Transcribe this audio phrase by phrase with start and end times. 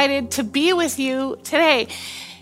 [0.00, 1.86] excited to be with you today.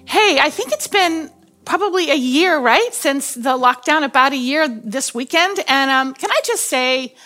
[0.05, 1.29] Hey, I think it's been
[1.65, 5.59] probably a year, right, since the lockdown, about a year this weekend.
[5.67, 7.17] And um, can I just say,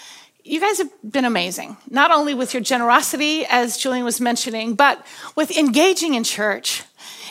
[0.43, 5.05] you guys have been amazing, not only with your generosity, as Julian was mentioning, but
[5.37, 6.83] with engaging in church.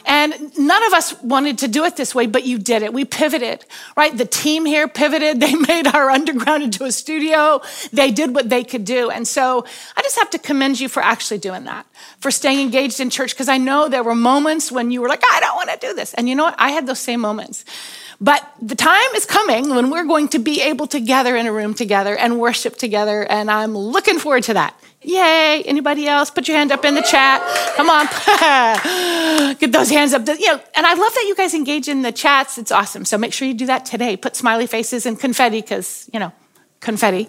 [0.05, 2.93] And none of us wanted to do it this way, but you did it.
[2.93, 3.65] We pivoted,
[3.95, 4.15] right?
[4.15, 5.41] The team here pivoted.
[5.51, 7.61] They made our underground into a studio.
[7.91, 9.09] They did what they could do.
[9.09, 9.65] And so
[9.97, 11.85] I just have to commend you for actually doing that,
[12.19, 15.23] for staying engaged in church, because I know there were moments when you were like,
[15.23, 16.13] I don't want to do this.
[16.13, 16.55] And you know what?
[16.59, 17.65] I had those same moments.
[18.21, 21.51] But the time is coming when we're going to be able to gather in a
[21.51, 23.23] room together and worship together.
[23.23, 24.75] And I'm looking forward to that.
[25.03, 25.63] Yay.
[25.63, 26.29] Anybody else?
[26.29, 27.41] Put your hand up in the chat.
[27.75, 28.05] Come on.
[29.57, 30.27] Get those hands up.
[30.27, 32.57] You know, and I love that you guys engage in the chats.
[32.57, 33.05] It's awesome.
[33.05, 34.15] So make sure you do that today.
[34.15, 36.31] Put smiley faces and confetti because, you know,
[36.81, 37.27] confetti.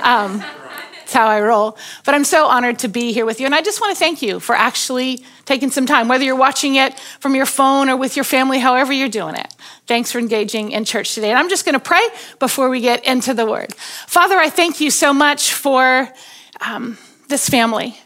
[0.00, 1.76] Um, that's how I roll.
[2.04, 3.46] But I'm so honored to be here with you.
[3.46, 6.74] And I just want to thank you for actually taking some time, whether you're watching
[6.74, 9.54] it from your phone or with your family, however you're doing it.
[9.86, 11.30] Thanks for engaging in church today.
[11.30, 12.04] And I'm just going to pray
[12.40, 13.74] before we get into the word.
[13.74, 16.12] Father, I thank you so much for.
[16.60, 16.98] Um,
[17.32, 17.98] this family.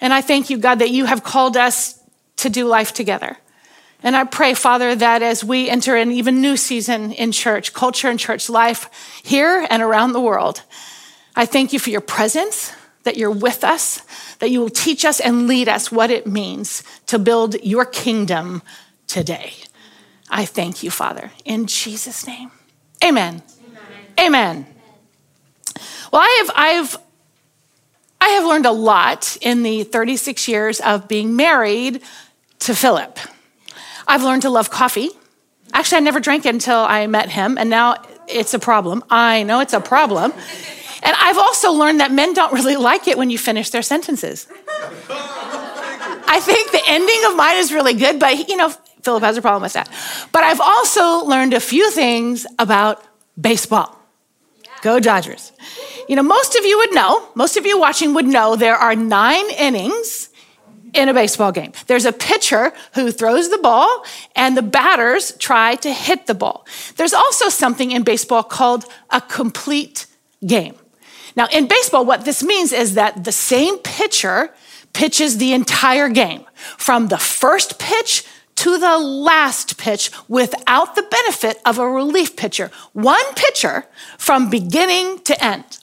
[0.00, 2.02] And I thank you, God, that you have called us
[2.38, 3.36] to do life together.
[4.02, 8.08] And I pray, Father, that as we enter an even new season in church, culture
[8.08, 8.88] and church life
[9.22, 10.62] here and around the world,
[11.36, 12.72] I thank you for your presence,
[13.04, 14.00] that you're with us,
[14.38, 18.62] that you will teach us and lead us what it means to build your kingdom
[19.06, 19.52] today.
[20.30, 22.50] I thank you, Father, in Jesus' name.
[23.04, 23.42] Amen.
[24.18, 24.64] Amen.
[24.64, 24.66] Amen.
[26.10, 26.98] Well, I have, I've
[28.22, 32.02] I have learned a lot in the 36 years of being married
[32.60, 33.18] to Philip.
[34.06, 35.10] I've learned to love coffee.
[35.72, 37.96] Actually, I never drank it until I met him, and now
[38.28, 39.02] it's a problem.
[39.10, 40.32] I know it's a problem.
[41.02, 44.46] And I've also learned that men don't really like it when you finish their sentences.
[45.10, 48.68] I think the ending of mine is really good, but you know,
[49.02, 49.88] Philip has a problem with that.
[50.30, 53.04] But I've also learned a few things about
[53.40, 53.98] baseball.
[54.82, 55.52] Go Dodgers.
[56.08, 58.94] You know, most of you would know, most of you watching would know there are
[58.94, 60.28] nine innings
[60.92, 61.72] in a baseball game.
[61.86, 64.04] There's a pitcher who throws the ball
[64.36, 66.66] and the batters try to hit the ball.
[66.96, 70.06] There's also something in baseball called a complete
[70.44, 70.74] game.
[71.34, 74.52] Now, in baseball, what this means is that the same pitcher
[74.92, 76.44] pitches the entire game
[76.76, 78.26] from the first pitch
[78.62, 82.70] to the last pitch without the benefit of a relief pitcher.
[82.92, 83.86] One pitcher
[84.18, 85.78] from beginning to end.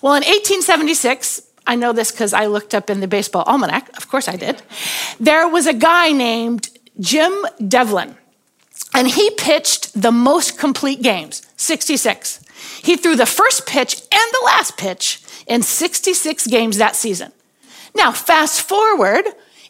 [0.00, 4.08] Well, in 1876, I know this because I looked up in the baseball almanac, of
[4.08, 4.62] course I did,
[5.20, 7.34] there was a guy named Jim
[7.68, 8.16] Devlin,
[8.94, 12.40] and he pitched the most complete games 66.
[12.82, 17.32] He threw the first pitch and the last pitch in 66 games that season.
[17.94, 19.24] Now, fast forward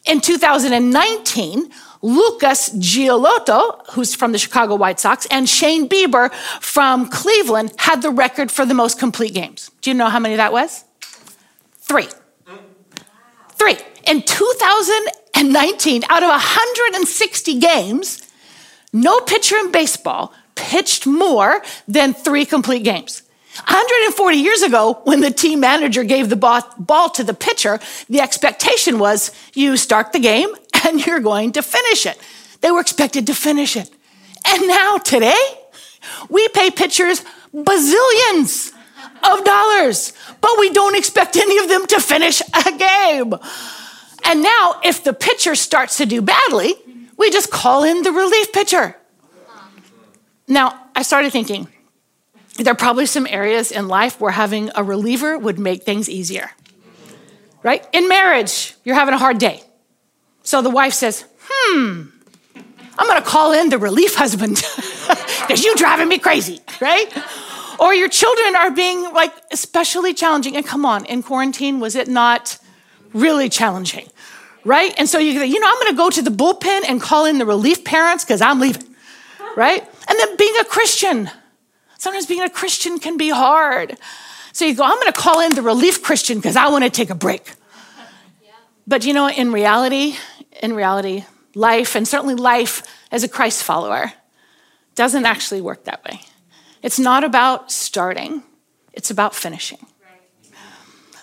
[0.05, 7.73] in 2019, Lucas Giolito, who's from the Chicago White Sox, and Shane Bieber from Cleveland
[7.79, 9.71] had the record for the most complete games.
[9.81, 10.85] Do you know how many that was?
[11.79, 12.09] Three.
[13.53, 13.77] Three.
[14.07, 18.23] In 2019, out of 160 games,
[18.93, 23.23] no pitcher in baseball pitched more than three complete games.
[23.57, 28.99] 140 years ago, when the team manager gave the ball to the pitcher, the expectation
[28.99, 30.49] was you start the game
[30.85, 32.19] and you're going to finish it.
[32.61, 33.91] They were expected to finish it.
[34.47, 35.43] And now, today,
[36.29, 37.23] we pay pitchers
[37.55, 38.73] bazillions
[39.25, 43.35] of dollars, but we don't expect any of them to finish a game.
[44.25, 46.75] And now, if the pitcher starts to do badly,
[47.17, 48.97] we just call in the relief pitcher.
[50.49, 51.69] Now, I started thinking,
[52.57, 56.51] there are probably some areas in life where having a reliever would make things easier.
[57.63, 57.87] Right?
[57.93, 59.63] In marriage, you're having a hard day.
[60.47, 62.03] So the wife says, hmm,
[62.97, 64.55] I'm gonna call in the relief husband
[65.41, 67.13] because you're driving me crazy, right?
[67.81, 70.57] Or your children are being like especially challenging.
[70.57, 72.59] And come on, in quarantine, was it not
[73.13, 74.09] really challenging?
[74.65, 74.95] Right?
[74.97, 77.45] And so you you know, I'm gonna go to the bullpen and call in the
[77.45, 78.95] relief parents because I'm leaving.
[79.57, 79.83] Right?
[80.09, 81.29] And then being a Christian.
[81.99, 83.99] Sometimes being a Christian can be hard.
[84.53, 87.17] So you go, I'm gonna call in the relief Christian because I wanna take a
[87.17, 87.51] break.
[88.87, 90.17] But you know, in reality,
[90.63, 91.25] in reality,
[91.55, 94.13] life, and certainly life as a Christ follower,
[94.95, 96.21] doesn't actually work that way.
[96.83, 98.43] It's not about starting,
[98.93, 99.79] it's about finishing.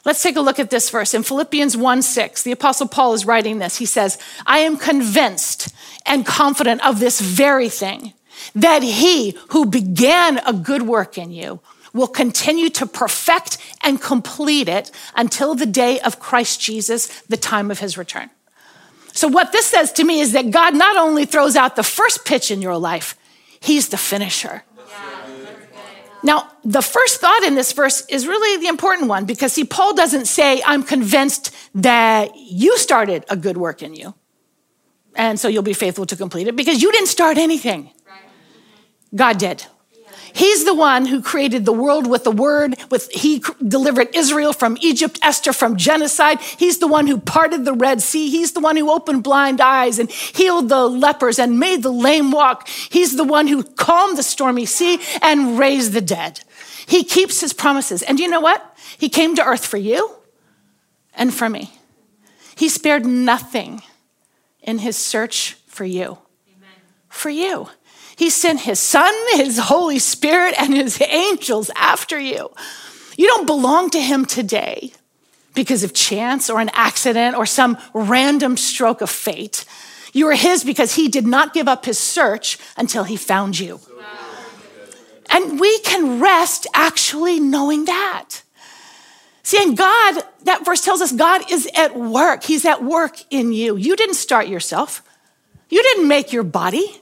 [0.06, 1.14] Let's take a look at this verse.
[1.14, 3.78] In Philippians 1 6, the Apostle Paul is writing this.
[3.78, 5.74] He says, I am convinced
[6.06, 8.14] and confident of this very thing,
[8.54, 11.62] that he who began a good work in you
[11.94, 17.72] will continue to perfect and complete it until the day of Christ Jesus, the time
[17.72, 18.30] of his return.
[19.14, 22.26] So, what this says to me is that God not only throws out the first
[22.26, 23.16] pitch in your life,
[23.60, 24.64] He's the finisher.
[26.24, 29.94] Now, the first thought in this verse is really the important one because, see, Paul
[29.94, 34.16] doesn't say, I'm convinced that you started a good work in you,
[35.16, 37.92] and so you'll be faithful to complete it because you didn't start anything.
[39.14, 39.66] God did.
[40.34, 44.78] He's the one who created the world with the word, with he delivered Israel from
[44.82, 46.42] Egypt, Esther from genocide.
[46.42, 48.30] He's the one who parted the Red Sea.
[48.30, 52.32] He's the one who opened blind eyes and healed the lepers and made the lame
[52.32, 52.68] walk.
[52.68, 56.42] He's the one who calmed the stormy sea and raised the dead.
[56.88, 58.02] He keeps his promises.
[58.02, 58.76] And you know what?
[58.98, 60.16] He came to earth for you
[61.14, 61.72] and for me.
[62.56, 63.82] He spared nothing
[64.62, 66.18] in his search for you.
[66.48, 66.70] Amen.
[67.10, 67.70] For you.
[68.16, 72.52] He sent his son, his Holy Spirit, and his angels after you.
[73.18, 74.94] You don't belong to him today
[75.54, 79.66] because of chance or an accident or some random stroke of fate.
[80.14, 83.80] You are his because he did not give up his search until he found you.
[85.30, 88.44] And we can rest actually knowing that.
[89.42, 92.44] See, and God, that verse tells us God is at work.
[92.44, 93.76] He's at work in you.
[93.76, 95.02] You didn't start yourself.
[95.70, 97.02] You didn't make your body.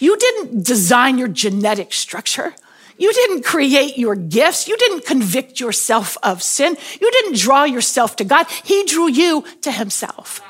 [0.00, 2.54] You didn't design your genetic structure.
[2.98, 4.68] You didn't create your gifts.
[4.68, 6.76] You didn't convict yourself of sin.
[7.00, 8.46] You didn't draw yourself to God.
[8.64, 10.42] He drew you to himself.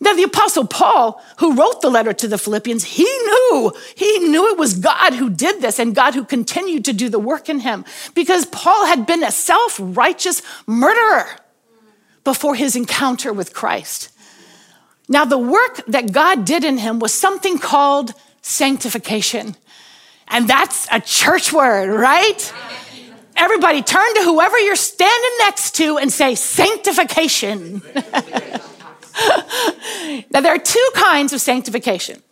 [0.00, 4.52] Now, the apostle Paul, who wrote the letter to the Philippians, he knew, he knew
[4.52, 7.60] it was God who did this and God who continued to do the work in
[7.60, 7.84] him
[8.14, 11.26] because Paul had been a self righteous murderer
[12.22, 14.10] before his encounter with Christ.
[15.08, 19.56] Now, the work that God did in him was something called sanctification.
[20.28, 22.52] And that's a church word, right?
[23.36, 27.82] Everybody turn to whoever you're standing next to and say, sanctification.
[30.30, 32.22] now, there are two kinds of sanctification.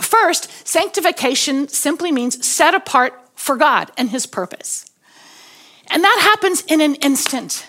[0.00, 4.86] First, sanctification simply means set apart for God and His purpose.
[5.88, 7.68] And that happens in an instant.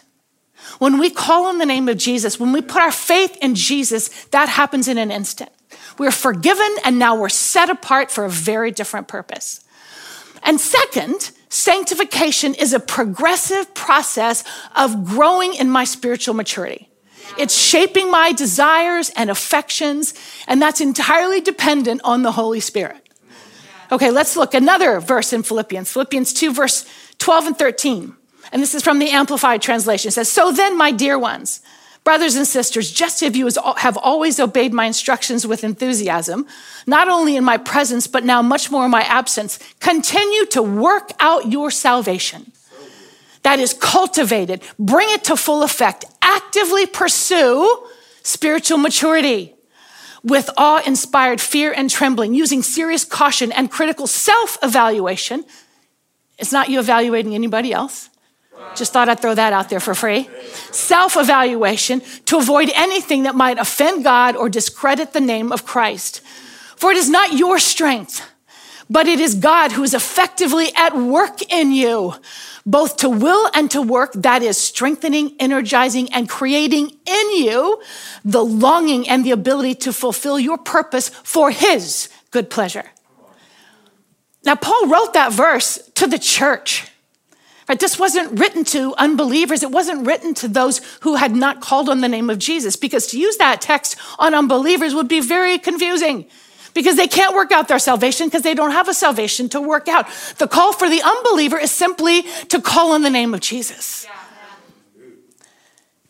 [0.78, 4.10] When we call on the name of Jesus, when we put our faith in Jesus,
[4.26, 5.52] that happens in an instant.
[6.02, 9.62] We're forgiven and now we're set apart for a very different purpose.
[10.42, 14.44] And second, sanctification is a progressive process
[14.76, 16.90] of growing in my spiritual maturity.
[17.38, 20.16] It's shaping my desires and affections,
[20.48, 23.08] and that's entirely dependent on the Holy Spirit.
[23.92, 26.84] Okay, let's look another verse in Philippians, Philippians 2, verse
[27.20, 28.16] 12 and 13.
[28.52, 30.08] And this is from the Amplified Translation.
[30.08, 31.62] It says, So then, my dear ones,
[32.04, 36.48] Brothers and sisters, just as you have always obeyed my instructions with enthusiasm,
[36.88, 41.12] not only in my presence, but now much more in my absence, continue to work
[41.20, 42.52] out your salvation.
[43.44, 47.86] That is cultivated, bring it to full effect, actively pursue
[48.24, 49.54] spiritual maturity
[50.24, 55.44] with awe inspired fear and trembling, using serious caution and critical self evaluation.
[56.38, 58.11] It's not you evaluating anybody else.
[58.76, 60.30] Just thought I'd throw that out there for free.
[60.72, 66.22] Self evaluation to avoid anything that might offend God or discredit the name of Christ.
[66.76, 68.28] For it is not your strength,
[68.90, 72.16] but it is God who is effectively at work in you,
[72.66, 77.82] both to will and to work, that is strengthening, energizing, and creating in you
[78.26, 82.86] the longing and the ability to fulfill your purpose for His good pleasure.
[84.44, 86.91] Now, Paul wrote that verse to the church.
[87.72, 87.80] Right?
[87.80, 89.64] This wasn't written to unbelievers.
[89.64, 93.08] It wasn't written to those who had not called on the name of Jesus, because
[93.08, 96.26] to use that text on unbelievers would be very confusing
[96.74, 99.88] because they can't work out their salvation because they don't have a salvation to work
[99.88, 100.06] out.
[100.38, 104.04] The call for the unbeliever is simply to call on the name of Jesus.
[104.04, 104.21] Yeah.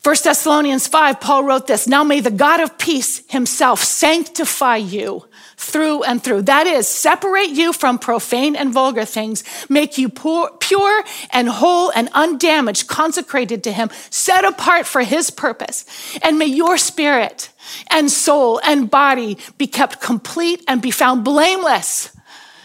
[0.04, 5.28] 1 Thessalonians 5, Paul wrote this Now may the God of peace himself sanctify you
[5.56, 6.42] through and through.
[6.42, 11.92] That is, separate you from profane and vulgar things, make you poor, pure and whole
[11.94, 15.84] and undamaged, consecrated to him, set apart for his purpose.
[16.20, 17.50] And may your spirit
[17.88, 22.10] and soul and body be kept complete and be found blameless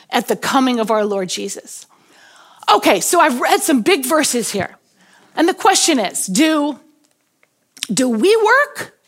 [0.09, 1.85] at the coming of our Lord Jesus.
[2.73, 4.75] Okay, so I've read some big verses here.
[5.35, 6.79] And the question is, do
[7.91, 8.99] do we work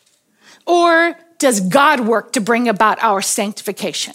[0.66, 4.14] or does God work to bring about our sanctification?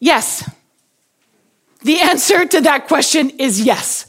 [0.00, 0.48] Yes.
[1.82, 4.06] The answer to that question is yes.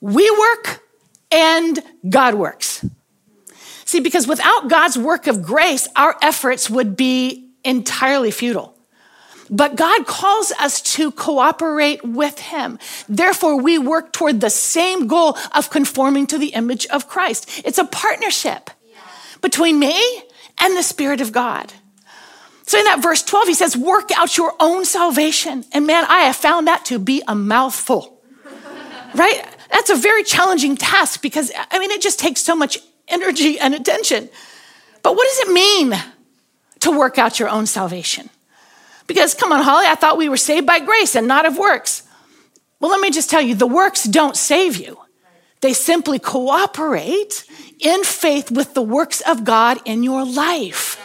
[0.00, 0.82] We work
[1.30, 2.84] and God works.
[3.84, 8.77] See, because without God's work of grace, our efforts would be entirely futile.
[9.50, 12.78] But God calls us to cooperate with Him.
[13.08, 17.62] Therefore, we work toward the same goal of conforming to the image of Christ.
[17.64, 18.70] It's a partnership
[19.40, 20.22] between me
[20.58, 21.72] and the Spirit of God.
[22.66, 25.64] So in that verse 12, he says, work out your own salvation.
[25.72, 28.20] And man, I have found that to be a mouthful,
[29.14, 29.42] right?
[29.70, 33.74] That's a very challenging task because, I mean, it just takes so much energy and
[33.74, 34.28] attention.
[35.02, 35.94] But what does it mean
[36.80, 38.28] to work out your own salvation?
[39.08, 42.04] Because, come on, Holly, I thought we were saved by grace and not of works.
[42.78, 44.98] Well, let me just tell you the works don't save you,
[45.60, 47.44] they simply cooperate
[47.80, 50.96] in faith with the works of God in your life.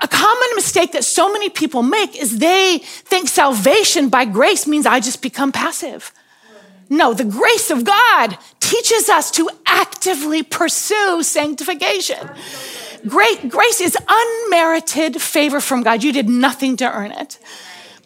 [0.00, 4.84] A common mistake that so many people make is they think salvation by grace means
[4.84, 6.12] I just become passive.
[6.88, 12.28] No, the grace of God teaches us to actively pursue sanctification.
[13.06, 16.02] Great grace is unmerited favor from God.
[16.02, 17.38] You did nothing to earn it.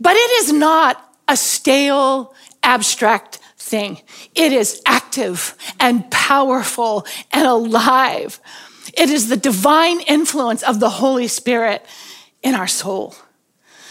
[0.01, 4.01] But it is not a stale, abstract thing.
[4.35, 8.41] It is active and powerful and alive.
[8.97, 11.85] It is the divine influence of the Holy Spirit
[12.43, 13.15] in our soul.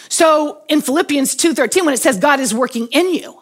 [0.10, 3.42] So in Philippians 2:13 when it says God is working in you,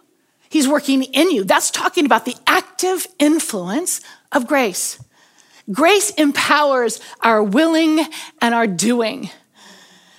[0.49, 1.43] he's working in you.
[1.43, 4.01] That's talking about the active influence
[4.31, 4.97] of grace.
[5.71, 8.05] Grace empowers our willing
[8.41, 9.29] and our doing.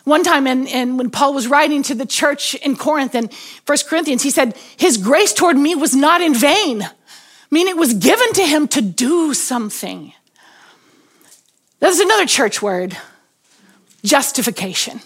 [0.04, 3.30] One time, in, when Paul was writing to the church in Corinth in
[3.66, 6.82] 1 Corinthians, he said, His grace toward me was not in vain.
[6.82, 6.90] I
[7.50, 10.12] mean, it was given to him to do something.
[11.80, 12.96] There's another church word
[14.02, 15.00] justification.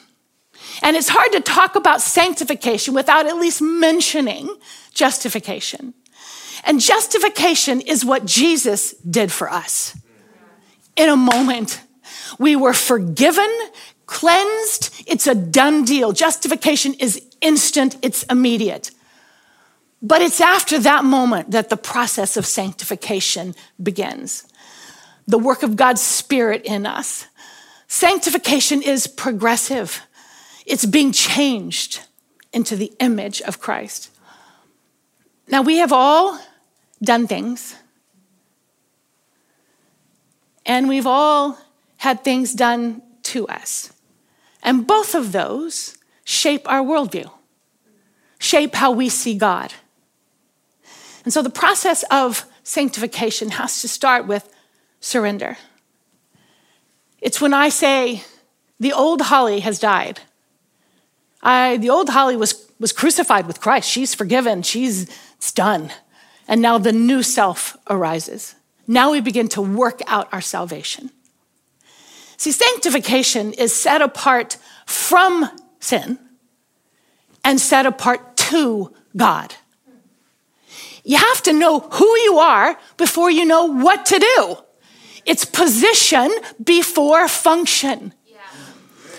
[0.82, 4.48] And it's hard to talk about sanctification without at least mentioning
[4.94, 5.94] justification.
[6.64, 9.96] And justification is what Jesus did for us
[10.98, 11.80] in a moment.
[12.38, 13.48] We were forgiven,
[14.06, 15.04] cleansed.
[15.06, 16.12] It's a done deal.
[16.12, 18.90] Justification is instant, it's immediate.
[20.02, 24.44] But it's after that moment that the process of sanctification begins.
[25.26, 27.26] The work of God's Spirit in us.
[27.86, 30.02] Sanctification is progressive,
[30.66, 32.00] it's being changed
[32.52, 34.10] into the image of Christ.
[35.48, 36.38] Now, we have all
[37.02, 37.74] done things
[40.68, 41.58] and we've all
[41.96, 43.92] had things done to us.
[44.62, 47.30] And both of those shape our worldview,
[48.38, 49.72] shape how we see God.
[51.24, 54.48] And so the process of sanctification has to start with
[55.00, 55.56] surrender.
[57.20, 58.22] It's when I say,
[58.78, 60.20] the old Holly has died.
[61.42, 63.88] I, the old Holly was, was crucified with Christ.
[63.88, 64.62] She's forgiven.
[64.62, 65.90] She's it's done.
[66.46, 68.54] And now the new self arises.
[68.88, 71.10] Now we begin to work out our salvation.
[72.38, 76.18] See, sanctification is set apart from sin
[77.44, 79.54] and set apart to God.
[81.04, 84.56] You have to know who you are before you know what to do.
[85.26, 86.30] It's position
[86.62, 88.14] before function.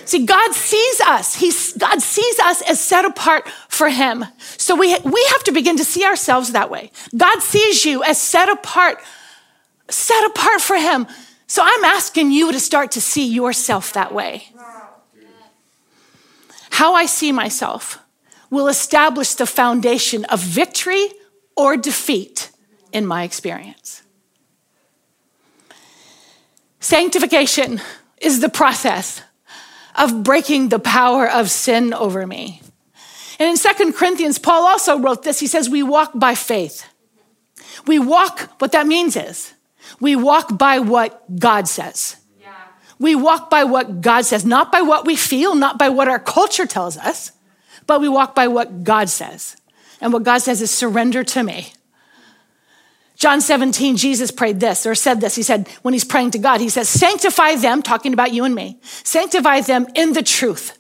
[0.06, 1.36] See, God sees us.
[1.36, 4.26] He's, God sees us as set apart for Him.
[4.58, 6.90] So we, we have to begin to see ourselves that way.
[7.16, 8.98] God sees you as set apart
[9.90, 11.08] set apart for Him.
[11.48, 14.50] So I'm asking you to start to see yourself that way.
[16.72, 18.00] How I see myself
[18.50, 21.08] will establish the foundation of victory
[21.56, 22.52] or defeat
[22.92, 24.04] in my experience.
[26.80, 27.82] Sanctification
[28.22, 29.22] is the process
[29.96, 32.62] of breaking the power of sin over me.
[33.38, 35.40] And in Second Corinthians, Paul also wrote this.
[35.40, 36.86] He says, We walk by faith.
[37.86, 39.54] We walk, what that means is,
[40.00, 42.16] we walk by what God says.
[42.40, 42.54] Yeah.
[43.00, 46.20] We walk by what God says, not by what we feel, not by what our
[46.20, 47.32] culture tells us,
[47.88, 49.56] but we walk by what God says.
[50.02, 51.74] And what God says is surrender to me.
[53.16, 55.36] John 17, Jesus prayed this or said this.
[55.36, 58.56] He said, when he's praying to God, he says, sanctify them, talking about you and
[58.56, 60.78] me, sanctify them in the truth.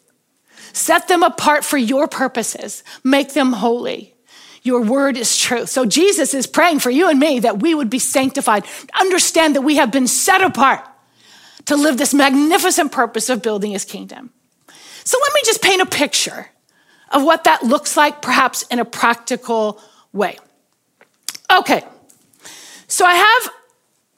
[0.71, 2.83] Set them apart for your purposes.
[3.03, 4.15] Make them holy.
[4.63, 5.69] Your word is truth.
[5.69, 8.65] So Jesus is praying for you and me that we would be sanctified.
[8.99, 10.85] Understand that we have been set apart
[11.65, 14.31] to live this magnificent purpose of building his kingdom.
[15.03, 16.47] So let me just paint a picture
[17.11, 19.81] of what that looks like, perhaps in a practical
[20.13, 20.37] way.
[21.51, 21.83] Okay,
[22.87, 23.53] so I have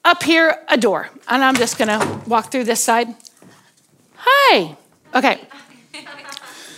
[0.03, 3.07] up here a door, and I'm just gonna walk through this side.
[4.15, 4.75] Hi.
[5.15, 5.41] Okay.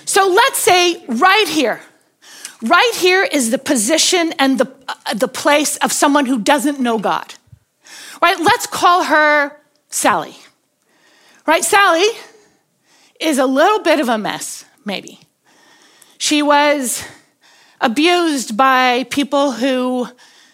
[0.06, 1.82] So let's say right here,
[2.64, 6.98] Right here is the position and the, uh, the place of someone who doesn't know
[6.98, 7.34] God.
[8.22, 8.40] Right?
[8.40, 10.38] Let's call her Sally.
[11.46, 11.64] Right?
[11.66, 12.08] Sally
[13.20, 15.20] is a little bit of a mess, maybe.
[16.18, 17.06] She was
[17.82, 20.08] abused by people who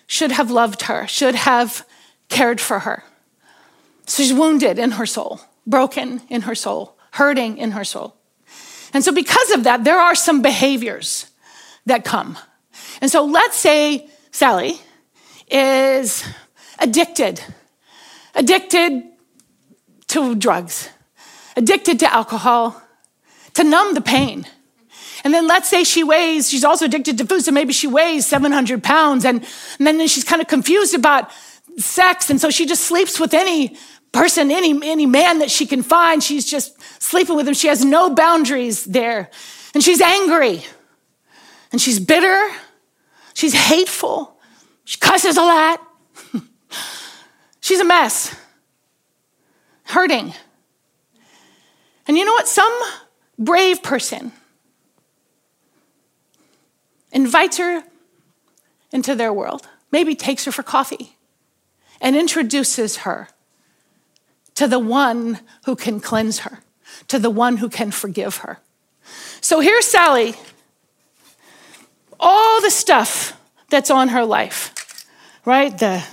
[0.08, 1.86] should have loved her, should have
[2.28, 3.04] cared for her.
[4.08, 5.42] So she's wounded in her soul.
[5.68, 8.16] broken in her soul, hurting in her soul.
[8.92, 11.29] And so, because of that, there are some behaviors
[11.90, 12.38] that come.
[13.02, 14.80] And so, let's say Sally
[15.50, 16.26] is
[16.80, 17.44] addicted,
[18.36, 19.04] addicted
[20.08, 20.90] to drugs,
[21.56, 22.82] addicted to alcohol,
[23.54, 24.46] to numb the pain.
[25.24, 28.26] And then let's say she weighs, she's also addicted to food, so maybe she weighs
[28.26, 29.46] 700 pounds, and,
[29.78, 31.30] and then she's kind of confused about
[31.78, 33.78] sex, and so she just sleeps with any
[34.12, 36.24] person, any, any man that she can find.
[36.24, 37.54] She's just sleeping with him.
[37.54, 39.30] She has no boundaries there.
[39.74, 40.64] And she's angry,
[41.72, 42.50] and she's bitter,
[43.34, 44.38] she's hateful,
[44.86, 45.82] she cusses a lot.
[47.60, 48.36] she's a mess,
[49.84, 50.34] hurting.
[52.08, 52.48] And you know what?
[52.48, 52.74] Some
[53.38, 54.32] brave person
[57.12, 57.84] invites her
[58.92, 61.18] into their world, maybe takes her for coffee,
[62.02, 63.30] and introduces her
[64.56, 66.60] to the one who can cleanse her,
[67.08, 68.60] to the one who can forgive her.
[69.42, 70.36] So here's Sally,
[72.20, 75.06] all the stuff that's on her life,
[75.46, 75.78] right?
[75.78, 76.04] The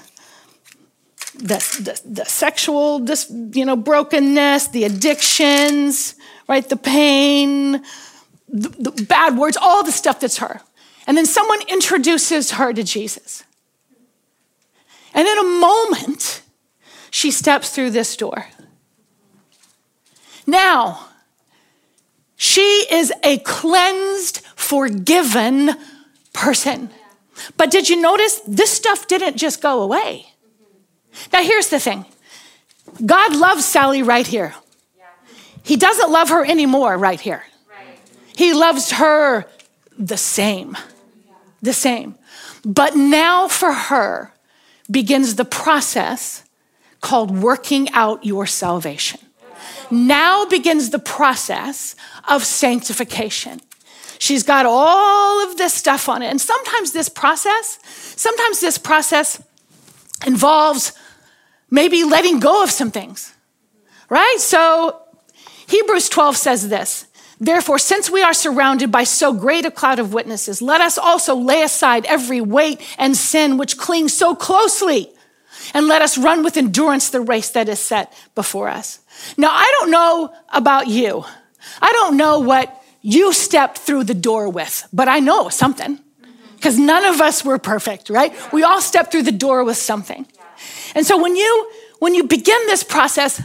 [1.34, 6.14] the, the, the sexual this you know brokenness the addictions
[6.48, 7.72] right the pain
[8.48, 10.62] the, the bad words all the stuff that's her
[11.06, 13.44] and then someone introduces her to Jesus.
[15.14, 16.42] And in a moment,
[17.10, 18.48] she steps through this door.
[20.46, 21.06] Now,
[22.36, 25.70] she is a cleansed, forgiven
[26.36, 26.90] person.
[27.56, 30.26] But did you notice this stuff didn't just go away?
[31.32, 32.04] Now, here's the thing
[33.04, 34.54] God loves Sally right here.
[35.64, 37.42] He doesn't love her anymore right here.
[38.36, 39.46] He loves her
[39.98, 40.76] the same
[41.66, 42.14] the same.
[42.64, 44.32] But now for her
[44.90, 46.44] begins the process
[47.00, 49.20] called working out your salvation.
[49.90, 51.94] Now begins the process
[52.28, 53.60] of sanctification.
[54.18, 56.26] She's got all of this stuff on it.
[56.26, 57.78] And sometimes this process,
[58.16, 59.42] sometimes this process
[60.26, 60.92] involves
[61.70, 63.34] maybe letting go of some things,
[64.08, 64.36] right?
[64.38, 65.00] So
[65.66, 67.06] Hebrews 12 says this
[67.38, 71.34] Therefore, since we are surrounded by so great a cloud of witnesses, let us also
[71.36, 75.12] lay aside every weight and sin which clings so closely,
[75.74, 79.00] and let us run with endurance the race that is set before us.
[79.36, 81.24] Now, I don't know about you.
[81.82, 86.54] I don't know what you stepped through the door with, but I know something mm-hmm.
[86.56, 88.32] because none of us were perfect, right?
[88.52, 90.26] We all stepped through the door with something.
[90.95, 93.40] And so when you when you begin this process,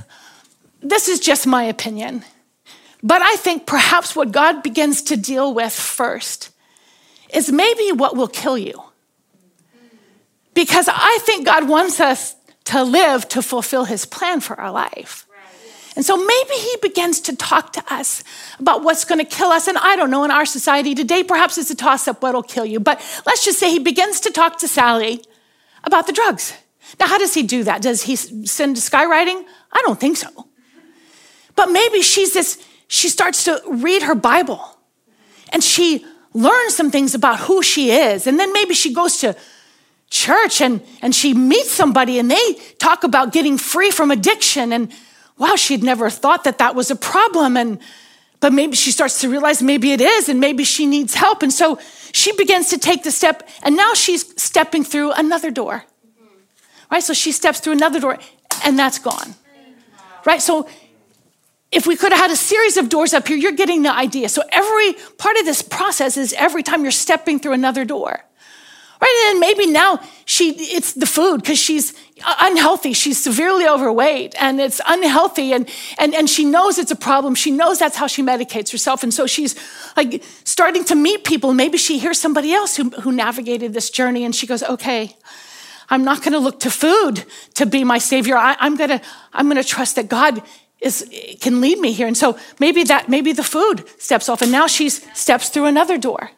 [0.81, 2.23] this is just my opinion
[3.03, 6.51] but I think perhaps what God begins to deal with first
[7.33, 8.81] is maybe what will kill you.
[10.53, 15.25] Because I think God wants us to live to fulfill his plan for our life.
[15.95, 18.23] And so maybe he begins to talk to us
[18.59, 19.67] about what's going to kill us.
[19.67, 22.65] And I don't know, in our society today, perhaps it's a toss up what'll kill
[22.65, 22.79] you.
[22.79, 25.21] But let's just say he begins to talk to Sally
[25.83, 26.53] about the drugs.
[26.99, 27.81] Now, how does he do that?
[27.81, 29.43] Does he send skywriting?
[29.71, 30.47] I don't think so.
[31.55, 34.77] But maybe she's this she starts to read her Bible
[35.53, 38.27] and she learns some things about who she is.
[38.27, 39.35] And then maybe she goes to
[40.09, 44.73] church and, and she meets somebody and they talk about getting free from addiction.
[44.73, 44.91] And
[45.41, 47.57] wow, she'd never thought that that was a problem.
[47.57, 47.79] And
[48.39, 51.41] but maybe she starts to realize maybe it is and maybe she needs help.
[51.41, 51.79] And so
[52.11, 55.83] she begins to take the step and now she's stepping through another door.
[56.91, 57.03] Right?
[57.03, 58.17] So she steps through another door
[58.63, 59.35] and that's gone.
[60.25, 60.41] Right?
[60.41, 60.67] So
[61.71, 64.29] if we could have had a series of doors up here, you're getting the idea.
[64.29, 68.19] So every part of this process is every time you're stepping through another door.
[69.01, 69.29] Right?
[69.31, 72.93] And maybe now she it's the food because she's Uh, unhealthy.
[72.93, 77.35] She's severely overweight and it's unhealthy and, and and she knows it's a problem.
[77.35, 79.03] She knows that's how she medicates herself.
[79.03, 79.55] And so she's
[79.95, 81.53] like starting to meet people.
[81.53, 85.15] Maybe she hears somebody else who, who navigated this journey and she goes, okay,
[85.89, 88.37] I'm not going to look to food to be my savior.
[88.37, 89.01] I, am going to,
[89.33, 90.41] I'm going to trust that God
[90.79, 91.07] is
[91.41, 92.07] can lead me here.
[92.07, 95.97] And so maybe that maybe the food steps off and now she steps through another
[95.97, 96.31] door.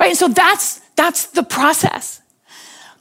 [0.00, 0.10] Right?
[0.10, 2.20] And so that's that's the process.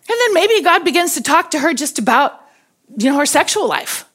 [0.08, 2.42] And then maybe God begins to talk to her just about
[2.98, 4.06] you know her sexual life.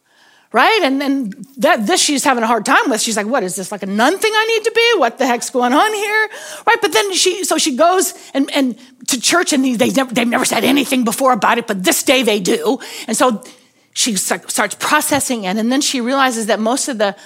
[0.53, 0.81] Right?
[0.83, 3.01] And then that this she's having a hard time with.
[3.01, 3.71] She's like, what is this?
[3.71, 4.99] Like a nun thing I need to be?
[4.99, 6.29] What the heck's going on here?
[6.67, 6.79] Right?
[6.81, 8.77] But then she so she goes and, and
[9.09, 12.25] to church and they never, they've never said anything before about it, but this day
[12.25, 12.81] they do.
[13.07, 13.45] And so
[13.93, 15.57] she starts processing it.
[15.57, 17.17] And then she realizes that most of the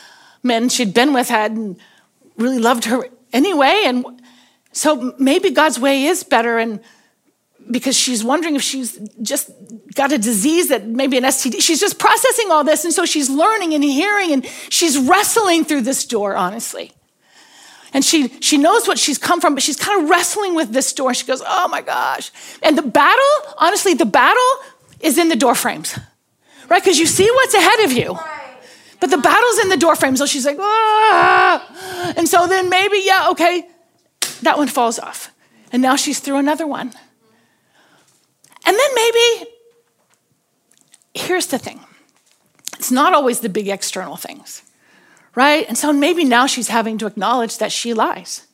[0.42, 1.78] men she'd been with hadn't
[2.36, 3.82] really loved her anyway.
[3.86, 4.04] And
[4.72, 6.58] so maybe God's way is better.
[6.58, 6.80] And
[7.70, 9.50] because she's wondering if she's just
[9.94, 11.60] got a disease that maybe an STD.
[11.60, 12.84] She's just processing all this.
[12.84, 16.92] And so she's learning and hearing and she's wrestling through this door, honestly.
[17.92, 20.92] And she, she knows what she's come from, but she's kind of wrestling with this
[20.92, 21.14] door.
[21.14, 22.32] She goes, Oh my gosh.
[22.62, 24.42] And the battle, honestly, the battle
[25.00, 25.96] is in the door frames,
[26.68, 26.82] right?
[26.82, 28.18] Because you see what's ahead of you.
[29.04, 30.16] But the battle's in the door frame.
[30.16, 32.14] So she's like, ah.
[32.16, 33.68] And so then maybe, yeah, okay,
[34.40, 35.30] that one falls off.
[35.72, 36.94] And now she's through another one.
[38.66, 39.50] And then maybe,
[41.14, 41.80] here's the thing
[42.78, 44.62] it's not always the big external things,
[45.34, 45.66] right?
[45.68, 48.46] And so maybe now she's having to acknowledge that she lies.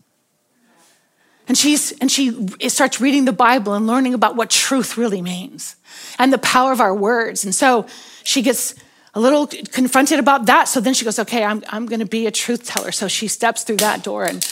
[1.49, 5.75] And, she's, and she starts reading the Bible and learning about what truth really means
[6.17, 7.45] and the power of our words.
[7.45, 7.87] And so
[8.23, 8.77] she gets
[9.15, 10.69] a little confronted about that.
[10.69, 12.93] So then she goes, okay, I'm, I'm going to be a truth teller.
[12.93, 14.47] So she steps through that door and,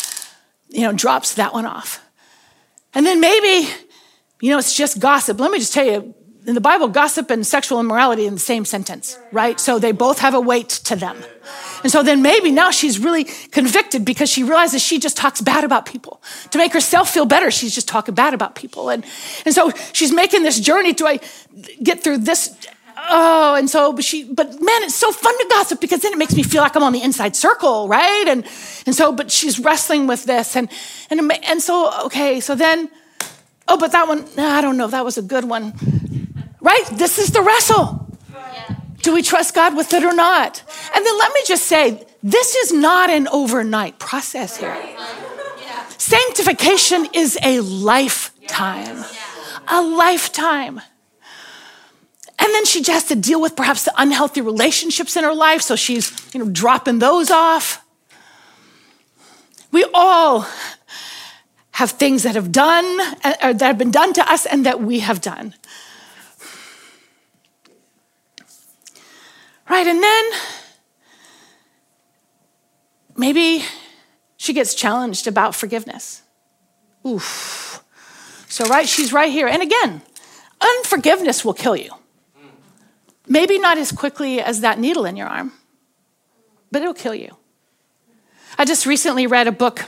[0.70, 2.04] you know, drops that one off.
[2.94, 3.70] And then maybe
[4.40, 5.40] you know, it's just gossip.
[5.40, 6.14] Let me just tell you,
[6.46, 9.60] in the Bible, gossip and sexual immorality in the same sentence, right?
[9.60, 11.22] So they both have a weight to them.
[11.82, 15.64] And so then maybe now she's really convicted because she realizes she just talks bad
[15.64, 16.22] about people.
[16.52, 18.88] To make herself feel better, she's just talking bad about people.
[18.88, 19.04] And,
[19.44, 20.94] and so she's making this journey.
[20.94, 21.20] Do I
[21.82, 22.56] get through this?
[22.96, 26.18] Oh, and so, but she, but man, it's so fun to gossip because then it
[26.18, 28.24] makes me feel like I'm on the inside circle, right?
[28.26, 28.44] And,
[28.86, 30.56] and so, but she's wrestling with this.
[30.56, 30.70] And,
[31.10, 32.90] and, and so, okay, so then,
[33.68, 35.74] Oh, but that one, I don't know that was a good one.
[36.60, 36.84] Right?
[36.92, 38.06] This is the wrestle.
[39.02, 40.62] Do we trust God with it or not?
[40.94, 44.76] And then let me just say, this is not an overnight process here.
[45.98, 49.04] Sanctification is a lifetime.
[49.68, 50.80] A lifetime.
[52.38, 55.60] And then she just has to deal with perhaps the unhealthy relationships in her life,
[55.60, 57.84] so she's, you know, dropping those off.
[59.70, 60.46] We all
[61.78, 64.98] have things that have done uh, that have been done to us and that we
[64.98, 65.54] have done.
[69.70, 70.24] Right, and then
[73.16, 73.64] maybe
[74.36, 76.22] she gets challenged about forgiveness.
[77.06, 77.84] Oof.
[78.48, 79.46] So, right, she's right here.
[79.46, 80.02] And again,
[80.60, 81.92] unforgiveness will kill you.
[83.28, 85.52] Maybe not as quickly as that needle in your arm,
[86.72, 87.36] but it'll kill you.
[88.58, 89.84] I just recently read a book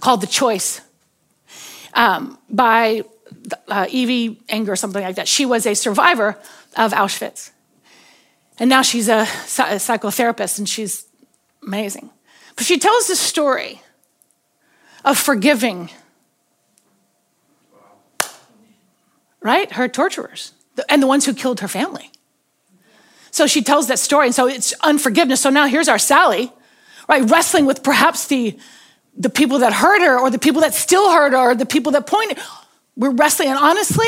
[0.00, 0.80] called The Choice
[1.94, 3.04] um, by
[3.68, 5.28] uh, Evie Enger or something like that.
[5.28, 6.38] She was a survivor
[6.76, 7.50] of Auschwitz.
[8.58, 11.06] And now she's a, a psychotherapist and she's
[11.62, 12.10] amazing.
[12.56, 13.82] But she tells the story
[15.04, 15.90] of forgiving,
[19.40, 19.72] right?
[19.72, 20.52] Her torturers
[20.88, 22.10] and the ones who killed her family.
[23.30, 24.26] So she tells that story.
[24.26, 25.40] And so it's unforgiveness.
[25.40, 26.52] So now here's our Sally,
[27.08, 27.28] right?
[27.28, 28.56] Wrestling with perhaps the
[29.16, 31.92] the people that hurt her or the people that still hurt her or the people
[31.92, 32.38] that pointed.
[32.96, 33.48] We're wrestling.
[33.48, 34.06] And honestly,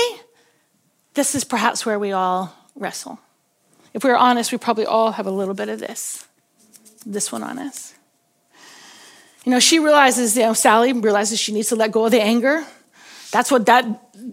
[1.14, 3.18] this is perhaps where we all wrestle.
[3.94, 6.26] If we're honest, we probably all have a little bit of this,
[7.04, 7.94] this one on us.
[9.44, 12.20] You know, she realizes, you know, Sally realizes she needs to let go of the
[12.20, 12.64] anger.
[13.30, 13.86] That's what that,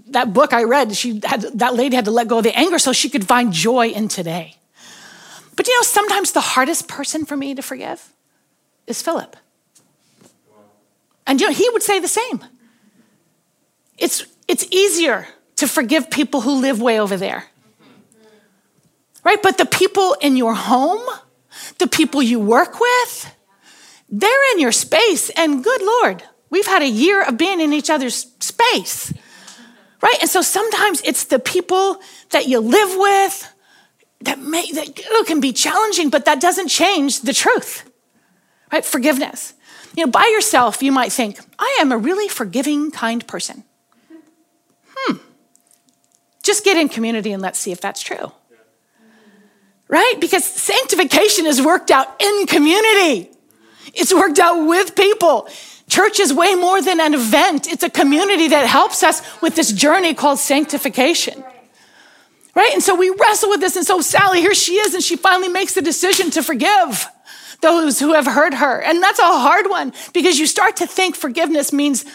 [0.08, 2.80] that book I read, she had, that lady had to let go of the anger
[2.80, 4.56] so she could find joy in today.
[5.56, 8.12] But you know, sometimes the hardest person for me to forgive
[8.88, 9.38] is Philip.
[11.26, 12.44] And you know, he would say the same.
[13.98, 17.46] It's, it's easier to forgive people who live way over there.
[19.24, 19.42] Right?
[19.42, 21.02] But the people in your home,
[21.78, 23.36] the people you work with,
[24.10, 25.30] they're in your space.
[25.32, 29.14] And good Lord, we've had a year of being in each other's space.
[30.02, 30.18] Right?
[30.20, 33.54] And so sometimes it's the people that you live with
[34.22, 37.90] that, may, that can be challenging, but that doesn't change the truth.
[38.72, 38.84] Right?
[38.84, 39.54] Forgiveness.
[39.96, 43.64] You know, by yourself, you might think, I am a really forgiving, kind person.
[44.96, 45.18] Hmm.
[46.42, 48.32] Just get in community and let's see if that's true.
[49.88, 50.16] Right?
[50.20, 53.30] Because sanctification is worked out in community,
[53.94, 55.48] it's worked out with people.
[55.88, 59.72] Church is way more than an event, it's a community that helps us with this
[59.72, 61.44] journey called sanctification.
[62.56, 62.72] Right?
[62.74, 63.76] And so we wrestle with this.
[63.76, 67.08] And so Sally, here she is, and she finally makes the decision to forgive
[67.64, 68.80] those who have hurt her.
[68.82, 72.06] And that's a hard one because you start to think forgiveness means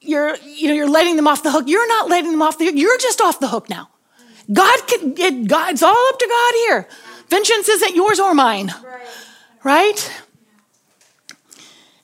[0.00, 1.64] you're, you know, you're letting them off the hook.
[1.66, 2.74] You're not letting them off the hook.
[2.76, 3.88] You're just off the hook now.
[4.52, 6.88] God can, it, God, it's all up to God here.
[7.28, 8.70] Vengeance isn't yours or mine.
[9.64, 10.22] Right?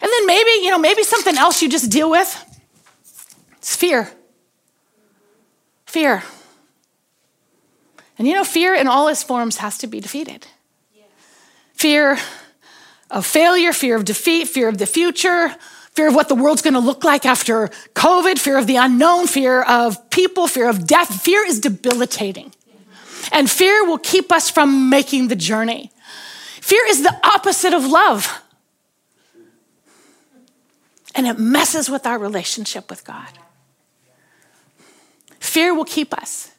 [0.01, 2.31] And then maybe, you know, maybe something else you just deal with.
[3.57, 4.11] It's fear.
[5.87, 6.23] Fear.
[8.17, 10.47] And you know, fear in all its forms has to be defeated
[11.79, 12.19] fear
[13.11, 15.55] of failure, fear of defeat, fear of the future,
[15.93, 19.29] fear of what the world's going to look like after COVID, fear of the unknown,
[19.29, 21.23] fear of people, fear of death.
[21.23, 22.53] Fear is debilitating.
[23.31, 25.93] And fear will keep us from making the journey.
[26.61, 28.43] Fear is the opposite of love.
[31.15, 33.39] And it messes with our relationship with God.
[35.39, 36.51] Fear will keep us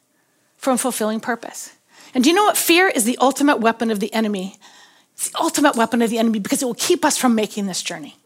[0.56, 1.74] from fulfilling purpose.
[2.14, 2.56] And do you know what?
[2.56, 4.58] Fear is the ultimate weapon of the enemy.
[5.20, 7.82] It's the ultimate weapon of the enemy because it will keep us from making this
[7.82, 8.16] journey.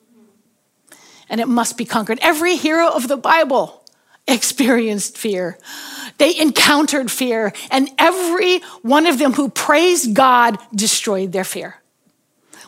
[1.28, 2.20] And it must be conquered.
[2.22, 3.84] Every hero of the Bible
[4.28, 5.58] experienced fear.
[6.18, 11.82] They encountered fear, and every one of them who praised God destroyed their fear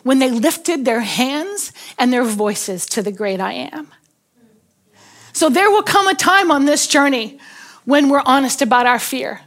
[0.03, 3.87] when they lifted their hands and their voices to the great I am.
[5.31, 7.39] So there will come a time on this journey
[7.85, 9.39] when we're honest about our fear.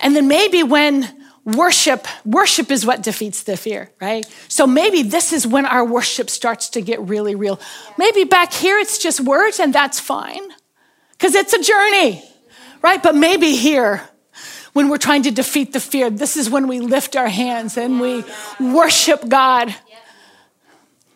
[0.00, 1.19] And then maybe when
[1.56, 4.26] worship, worship is what defeats the fear, right?
[4.48, 7.60] So maybe this is when our worship starts to get really real.
[7.98, 10.42] Maybe back here it's just words and that's fine
[11.12, 12.24] because it's a journey,
[12.82, 13.02] right?
[13.02, 14.08] But maybe here,
[14.72, 18.00] when we're trying to defeat the fear, this is when we lift our hands and
[18.00, 18.24] we
[18.60, 19.74] worship God.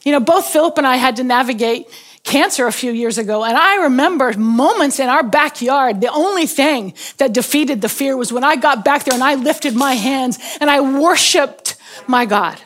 [0.04, 1.86] You know, both Philip and I had to navigate
[2.24, 3.44] cancer a few years ago.
[3.44, 6.00] And I remember moments in our backyard.
[6.00, 9.34] The only thing that defeated the fear was when I got back there and I
[9.34, 11.76] lifted my hands and I worshiped
[12.08, 12.60] my God.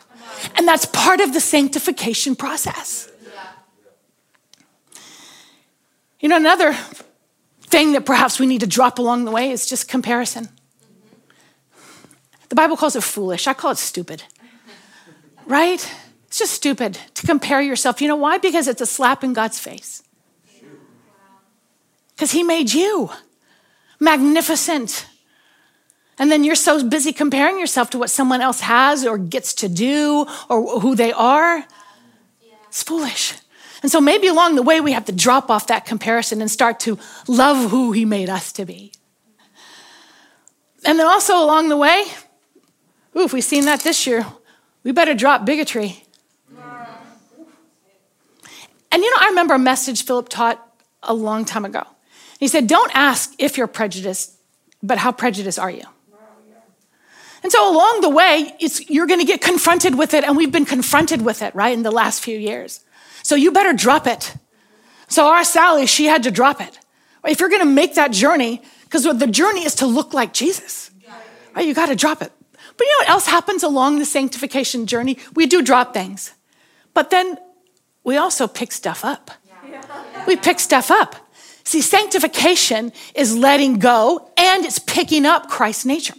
[0.57, 3.11] And that's part of the sanctification process.
[6.21, 6.73] You know, another
[7.63, 10.49] thing that perhaps we need to drop along the way is just comparison.
[12.49, 13.47] The Bible calls it foolish.
[13.47, 14.23] I call it stupid.
[15.47, 15.89] Right?
[16.29, 18.01] It's just stupid to compare yourself.
[18.01, 18.39] You know why?
[18.39, 20.03] Because it's a slap in God's face.
[22.15, 23.11] Because He made you
[23.99, 25.07] magnificent.
[26.19, 29.69] And then you're so busy comparing yourself to what someone else has or gets to
[29.69, 31.65] do or who they are.
[32.69, 33.35] It's foolish.
[33.83, 36.81] And so maybe along the way, we have to drop off that comparison and start
[36.81, 38.93] to love who He made us to be.
[40.85, 42.05] And then also along the way,
[43.17, 44.27] ooh, if we've seen that this year,
[44.83, 46.05] we better drop bigotry.
[48.91, 50.65] And you know, I remember a message Philip taught
[51.03, 51.85] a long time ago.
[52.39, 54.33] He said, Don't ask if you're prejudiced,
[54.83, 55.85] but how prejudiced are you?
[57.43, 58.57] And so along the way,
[58.89, 61.83] you're going to get confronted with it, and we've been confronted with it, right, in
[61.83, 62.81] the last few years.
[63.23, 64.35] So you better drop it.
[65.09, 66.79] So our Sally, she had to drop it.
[67.25, 70.91] If you're going to make that journey, because the journey is to look like Jesus,
[71.55, 71.67] right?
[71.67, 72.33] You got to drop it.
[72.53, 75.19] But you know what else happens along the sanctification journey?
[75.35, 76.33] We do drop things,
[76.95, 77.39] but then
[78.09, 79.31] we also pick stuff up.
[80.27, 81.15] We pick stuff up.
[81.65, 86.15] See, sanctification is letting go and it's picking up Christ's nature.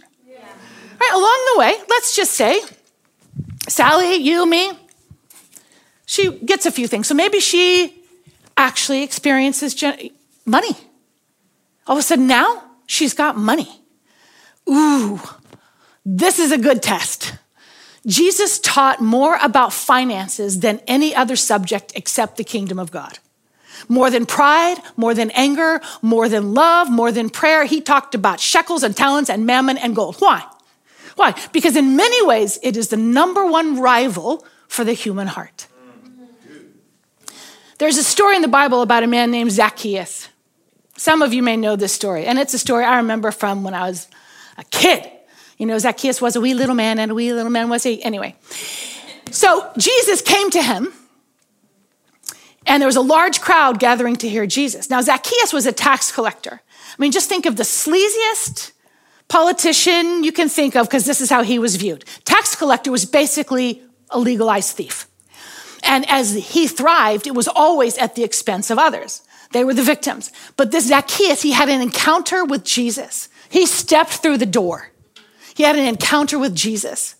[1.00, 2.60] Right, along the way, let's just say,
[3.68, 4.70] Sally, you, me,
[6.06, 7.08] she gets a few things.
[7.08, 8.04] So maybe she
[8.56, 10.10] actually experiences gen-
[10.46, 10.76] money.
[11.88, 13.82] All of a sudden now, she's got money.
[14.68, 15.18] Ooh,
[16.06, 17.34] this is a good test.
[18.06, 23.18] Jesus taught more about finances than any other subject except the kingdom of God.
[23.88, 28.40] More than pride, more than anger, more than love, more than prayer, he talked about
[28.40, 30.16] shekels and talents and mammon and gold.
[30.18, 30.44] Why?
[31.16, 31.34] Why?
[31.52, 35.66] Because in many ways, it is the number one rival for the human heart.
[37.78, 40.28] There's a story in the Bible about a man named Zacchaeus.
[40.96, 43.72] Some of you may know this story, and it's a story I remember from when
[43.72, 44.08] I was
[44.58, 45.10] a kid.
[45.60, 48.02] You know, Zacchaeus was a wee little man, and a wee little man was he.
[48.02, 48.34] Anyway,
[49.30, 50.90] so Jesus came to him,
[52.64, 54.88] and there was a large crowd gathering to hear Jesus.
[54.88, 56.62] Now, Zacchaeus was a tax collector.
[56.64, 58.72] I mean, just think of the sleaziest
[59.28, 62.06] politician you can think of, because this is how he was viewed.
[62.24, 65.08] Tax collector was basically a legalized thief.
[65.82, 69.20] And as he thrived, it was always at the expense of others.
[69.52, 70.32] They were the victims.
[70.56, 73.28] But this Zacchaeus, he had an encounter with Jesus.
[73.50, 74.86] He stepped through the door.
[75.60, 77.16] He had an encounter with Jesus.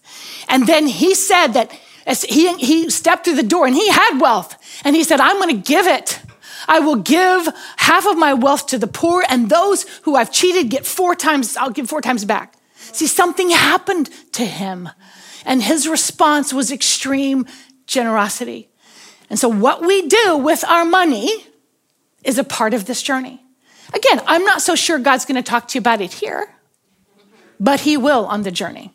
[0.49, 4.19] And then he said that as he, he stepped through the door and he had
[4.19, 4.57] wealth.
[4.83, 6.19] And he said, I'm going to give it.
[6.67, 10.71] I will give half of my wealth to the poor, and those who I've cheated
[10.71, 12.55] get four times, I'll give four times back.
[12.77, 14.89] See, something happened to him,
[15.45, 17.45] and his response was extreme
[17.87, 18.71] generosity.
[19.29, 21.45] And so, what we do with our money
[22.25, 23.43] is a part of this journey.
[23.93, 26.55] Again, I'm not so sure God's going to talk to you about it here
[27.61, 28.93] but He will on the journey.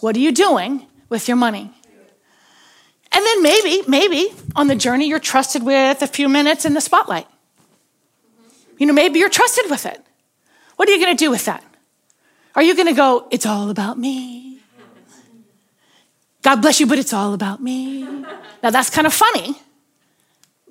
[0.00, 1.70] What are you doing with your money?
[3.12, 6.80] And then maybe, maybe on the journey, you're trusted with a few minutes in the
[6.80, 7.28] spotlight.
[8.76, 10.04] You know, maybe you're trusted with it.
[10.76, 11.62] What are you going to do with that?
[12.56, 14.58] Are you going to go, it's all about me?
[16.42, 18.02] God bless you, but it's all about me.
[18.02, 19.56] Now that's kind of funny,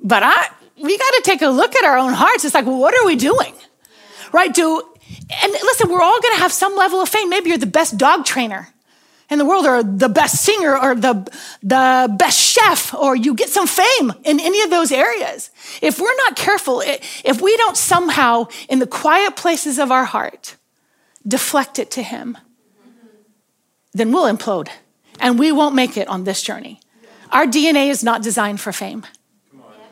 [0.03, 0.49] but I,
[0.81, 2.45] we got to take a look at our own hearts.
[2.45, 3.55] It's like, well, what are we doing?
[4.31, 4.53] Right?
[4.53, 4.83] Do,
[5.29, 7.29] and listen, we're all going to have some level of fame.
[7.29, 8.69] Maybe you're the best dog trainer
[9.29, 11.13] in the world or the best singer or the,
[11.61, 15.49] the best chef or you get some fame in any of those areas.
[15.81, 20.55] If we're not careful, if we don't somehow in the quiet places of our heart
[21.27, 22.37] deflect it to him,
[23.93, 24.69] then we'll implode
[25.19, 26.79] and we won't make it on this journey.
[27.31, 29.05] Our DNA is not designed for fame.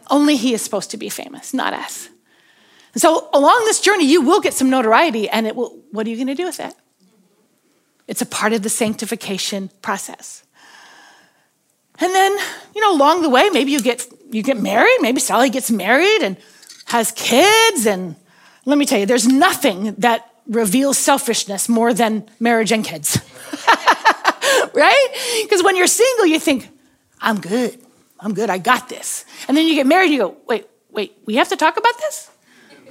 [0.10, 2.10] Only he is supposed to be famous, not us.
[2.96, 6.18] So along this journey, you will get some notoriety, and it will, what are you
[6.18, 6.74] going to do with it?
[8.08, 10.44] It's a part of the sanctification process.
[12.00, 12.32] And then,
[12.76, 16.22] you know, along the way, maybe you get you get married, maybe Sally gets married
[16.22, 16.38] and
[16.86, 18.16] has kids and
[18.66, 23.20] let me tell you, there's nothing that reveals selfishness more than marriage and kids.
[24.74, 25.42] right?
[25.44, 26.70] Because when you're single, you think,
[27.20, 27.80] I'm good.
[28.20, 28.50] I'm good.
[28.50, 29.26] I got this.
[29.48, 31.98] And then you get married, and you go, wait, wait, we have to talk about
[31.98, 32.31] this?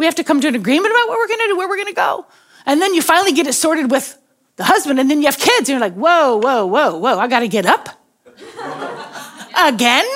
[0.00, 1.76] We have to come to an agreement about what we're going to do, where we're
[1.76, 2.26] going to go.
[2.64, 4.16] And then you finally get it sorted with
[4.56, 7.28] the husband, and then you have kids, and you're like, whoa, whoa, whoa, whoa, I
[7.28, 7.90] got to get up
[9.62, 10.06] again?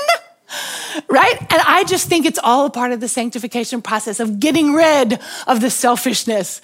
[1.06, 1.36] Right?
[1.38, 5.20] And I just think it's all a part of the sanctification process of getting rid
[5.46, 6.62] of the selfishness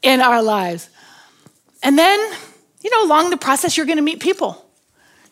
[0.00, 0.88] in our lives.
[1.82, 2.18] And then,
[2.80, 4.64] you know, along the process, you're going to meet people.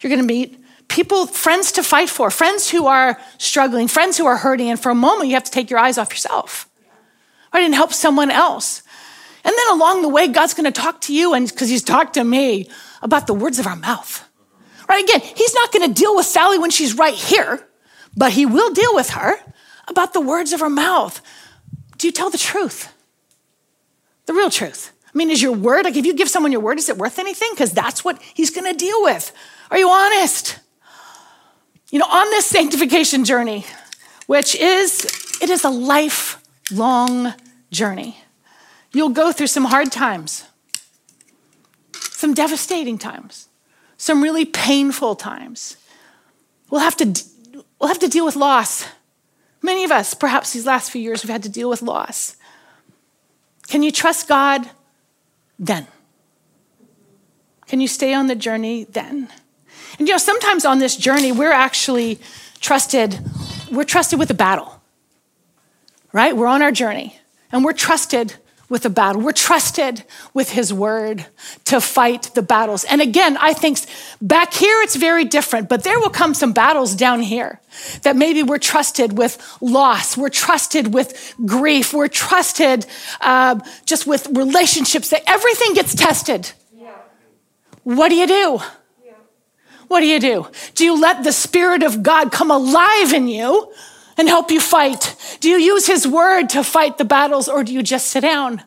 [0.02, 4.26] You're going to meet people, friends to fight for, friends who are struggling, friends who
[4.26, 4.68] are hurting.
[4.68, 6.69] And for a moment, you have to take your eyes off yourself,
[7.52, 7.64] right?
[7.64, 8.82] And help someone else.
[9.44, 12.14] And then along the way, God's going to talk to you, and because He's talked
[12.14, 12.68] to me
[13.02, 14.28] about the words of our mouth,
[14.88, 15.02] right?
[15.02, 17.66] Again, He's not going to deal with Sally when she's right here,
[18.16, 19.36] but He will deal with her
[19.88, 21.20] about the words of her mouth.
[21.96, 22.92] Do you tell the truth?
[24.26, 24.92] The real truth.
[25.12, 27.18] I mean, is your word, like if you give someone your word, is it worth
[27.18, 27.48] anything?
[27.52, 29.32] Because that's what He's going to deal with.
[29.70, 30.58] Are you honest?
[31.90, 33.66] You know, on this sanctification journey,
[34.26, 35.04] which is,
[35.42, 35.70] it is a
[36.70, 37.34] lifelong
[37.70, 38.16] journey.
[38.92, 40.44] You'll go through some hard times,
[41.92, 43.48] some devastating times,
[43.96, 45.76] some really painful times.
[46.70, 47.22] We'll have to,
[47.78, 48.86] we'll have to deal with loss.
[49.62, 52.36] Many of us, perhaps these last few years, we've had to deal with loss.
[53.68, 54.68] Can you trust God
[55.58, 55.86] then?
[57.66, 59.28] Can you stay on the journey then?
[59.98, 62.18] And you know, sometimes on this journey, we're actually
[62.60, 63.20] trusted,
[63.70, 64.79] we're trusted with a battle,
[66.12, 66.36] right?
[66.36, 67.18] We're on our journey
[67.52, 68.34] and we're trusted
[68.70, 69.20] with a battle.
[69.20, 71.26] We're trusted with his word
[71.64, 72.84] to fight the battles.
[72.84, 73.80] And again, I think
[74.22, 77.60] back here it's very different, but there will come some battles down here
[78.02, 80.16] that maybe we're trusted with loss.
[80.16, 81.92] We're trusted with grief.
[81.92, 82.86] We're trusted
[83.20, 86.52] uh, just with relationships that everything gets tested.
[86.72, 86.94] Yeah.
[87.82, 88.60] What do you do?
[89.04, 89.12] Yeah.
[89.88, 90.46] What do you do?
[90.76, 93.72] Do you let the Spirit of God come alive in you
[94.20, 95.16] and help you fight?
[95.40, 98.62] Do you use His word to fight the battles or do you just sit down?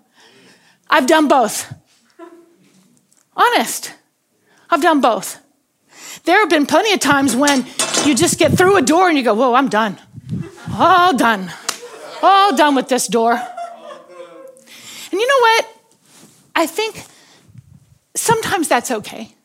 [0.89, 1.73] I've done both.
[3.35, 3.93] Honest.
[4.69, 5.39] I've done both.
[6.25, 7.65] There have been plenty of times when
[8.05, 9.97] you just get through a door and you go, Whoa, I'm done.
[10.73, 11.51] All done.
[12.21, 13.33] All done with this door.
[13.33, 15.67] And you know what?
[16.55, 17.03] I think
[18.15, 19.35] sometimes that's okay.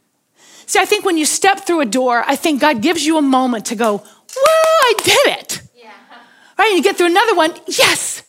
[0.67, 3.23] See, I think when you step through a door, I think God gives you a
[3.23, 5.58] moment to go, Whoa, I did it.
[6.59, 6.69] Right?
[6.69, 8.23] And you get through another one, yes.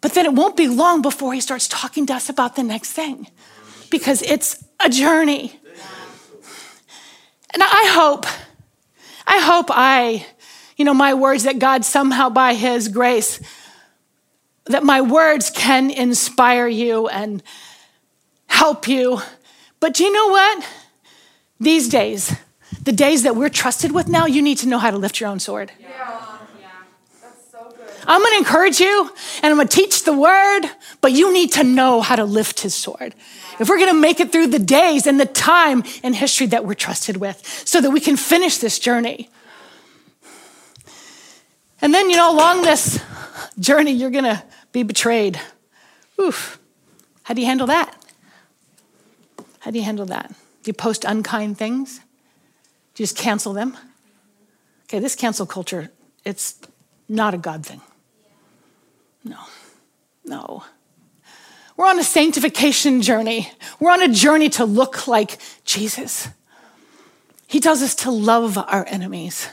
[0.00, 2.92] But then it won't be long before he starts talking to us about the next
[2.92, 3.28] thing
[3.90, 5.60] because it's a journey.
[7.52, 8.26] And I hope,
[9.26, 10.26] I hope I,
[10.76, 13.40] you know, my words that God somehow by his grace,
[14.66, 17.42] that my words can inspire you and
[18.46, 19.20] help you.
[19.80, 20.66] But do you know what?
[21.58, 22.36] These days,
[22.82, 25.30] the days that we're trusted with now, you need to know how to lift your
[25.30, 25.72] own sword.
[25.80, 26.35] Yeah.
[28.06, 29.10] I'm going to encourage you
[29.42, 30.62] and I'm going to teach the word,
[31.00, 33.14] but you need to know how to lift his sword.
[33.58, 36.64] If we're going to make it through the days and the time in history that
[36.64, 39.28] we're trusted with so that we can finish this journey.
[41.80, 43.00] And then, you know, along this
[43.58, 45.40] journey, you're going to be betrayed.
[46.20, 46.58] Oof.
[47.22, 47.94] How do you handle that?
[49.60, 50.28] How do you handle that?
[50.28, 51.98] Do you post unkind things?
[52.94, 53.76] Do you just cancel them?
[54.84, 55.90] Okay, this cancel culture,
[56.24, 56.60] it's
[57.08, 57.80] not a God thing.
[59.26, 59.38] No,
[60.24, 60.64] no.
[61.76, 63.50] We're on a sanctification journey.
[63.80, 66.28] We're on a journey to look like Jesus.
[67.48, 69.48] He tells us to love our enemies.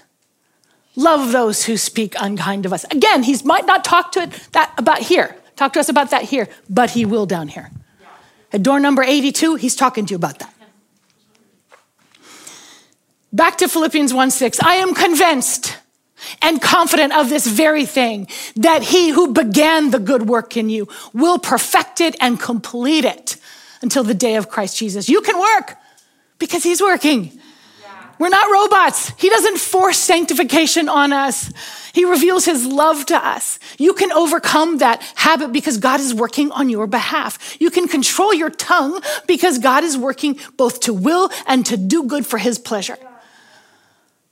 [0.96, 2.86] Love those who speak unkind of us.
[2.86, 6.24] Again, he might not talk to it that about here, talk to us about that
[6.24, 7.72] here, but he will down here.
[8.52, 10.54] At door number 82, he's talking to you about that.
[13.32, 14.62] Back to Philippians 1 6.
[14.62, 15.78] I am convinced
[16.42, 20.88] and confident of this very thing, that he who began the good work in you
[21.14, 23.38] will perfect it and complete it
[23.82, 25.10] until the day of Christ Jesus.
[25.10, 25.76] You can work
[26.40, 27.40] because he's working.
[28.20, 29.12] We're not robots.
[29.18, 31.52] He doesn't force sanctification on us.
[31.94, 33.60] He reveals his love to us.
[33.78, 37.58] You can overcome that habit because God is working on your behalf.
[37.60, 42.04] You can control your tongue because God is working both to will and to do
[42.04, 42.98] good for his pleasure.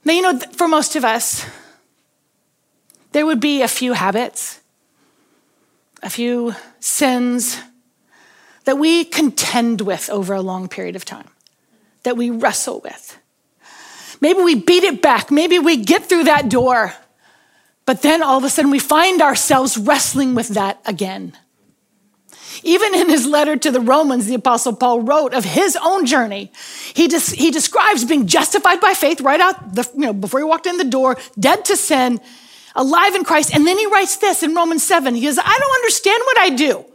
[0.05, 1.45] Now, you know, for most of us,
[3.11, 4.61] there would be a few habits,
[6.01, 7.59] a few sins
[8.65, 11.27] that we contend with over a long period of time,
[12.03, 13.17] that we wrestle with.
[14.21, 15.31] Maybe we beat it back.
[15.31, 16.93] Maybe we get through that door.
[17.85, 21.33] But then all of a sudden we find ourselves wrestling with that again.
[22.63, 26.51] Even in his letter to the Romans, the Apostle Paul wrote of his own journey.
[26.93, 30.43] He, des- he describes being justified by faith right out, the, you know, before he
[30.43, 32.19] walked in the door, dead to sin,
[32.75, 33.53] alive in Christ.
[33.53, 35.15] And then he writes this in Romans 7.
[35.15, 36.85] He says, I don't understand what I do.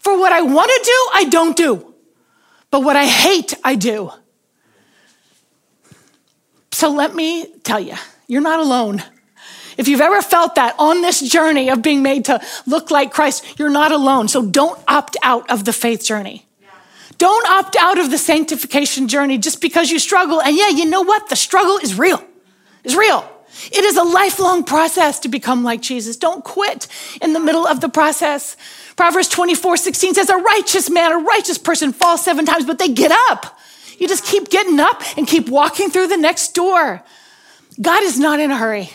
[0.00, 1.94] For what I want to do, I don't do.
[2.70, 4.12] But what I hate, I do.
[6.72, 7.94] So let me tell you,
[8.26, 9.02] you're not alone.
[9.76, 13.58] If you've ever felt that on this journey of being made to look like Christ,
[13.58, 14.28] you're not alone.
[14.28, 16.46] So don't opt out of the faith journey.
[17.18, 20.40] Don't opt out of the sanctification journey just because you struggle.
[20.40, 21.28] And yeah, you know what?
[21.28, 22.24] The struggle is real.
[22.84, 23.30] It's real.
[23.72, 26.16] It is a lifelong process to become like Jesus.
[26.16, 26.86] Don't quit
[27.20, 28.56] in the middle of the process.
[28.96, 32.88] Proverbs 24, 16 says, A righteous man, a righteous person falls seven times, but they
[32.88, 33.58] get up.
[33.98, 37.02] You just keep getting up and keep walking through the next door.
[37.80, 38.90] God is not in a hurry.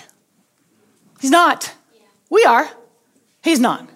[1.22, 1.74] He's not.
[2.30, 2.70] We are.
[3.44, 3.88] He's not.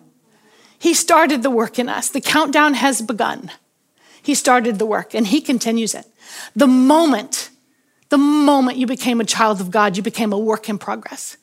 [0.78, 2.10] He started the work in us.
[2.10, 3.52] The countdown has begun.
[4.22, 6.06] He started the work and he continues it.
[6.56, 7.50] The moment,
[8.10, 11.38] the moment you became a child of God, you became a work in progress.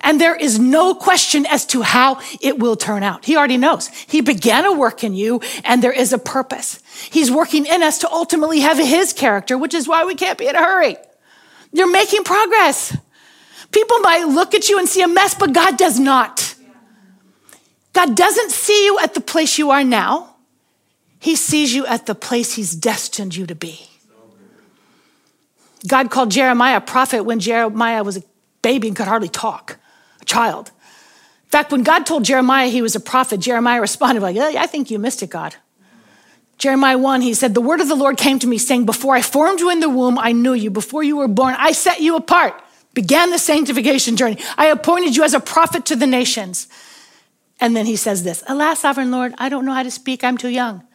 [0.00, 3.24] And there is no question as to how it will turn out.
[3.24, 3.88] He already knows.
[3.88, 6.80] He began a work in you and there is a purpose.
[7.10, 10.46] He's working in us to ultimately have his character, which is why we can't be
[10.46, 10.96] in a hurry.
[11.72, 12.96] You're making progress.
[13.72, 16.54] People might look at you and see a mess, but God does not.
[17.92, 20.36] God doesn't see you at the place you are now.
[21.18, 23.89] He sees you at the place he's destined you to be.
[25.86, 28.22] God called Jeremiah a prophet when Jeremiah was a
[28.62, 29.78] baby and could hardly talk
[30.20, 30.68] a child.
[30.68, 34.90] In fact, when God told Jeremiah he was a prophet, Jeremiah responded like, I think
[34.90, 35.56] you missed it, God.
[36.58, 39.22] Jeremiah 1, he said, The word of the Lord came to me saying, Before I
[39.22, 40.70] formed you in the womb, I knew you.
[40.70, 42.54] Before you were born, I set you apart,
[42.92, 44.36] began the sanctification journey.
[44.58, 46.68] I appointed you as a prophet to the nations.
[47.60, 50.22] And then he says this Alas, sovereign Lord, I don't know how to speak.
[50.22, 50.86] I'm too young.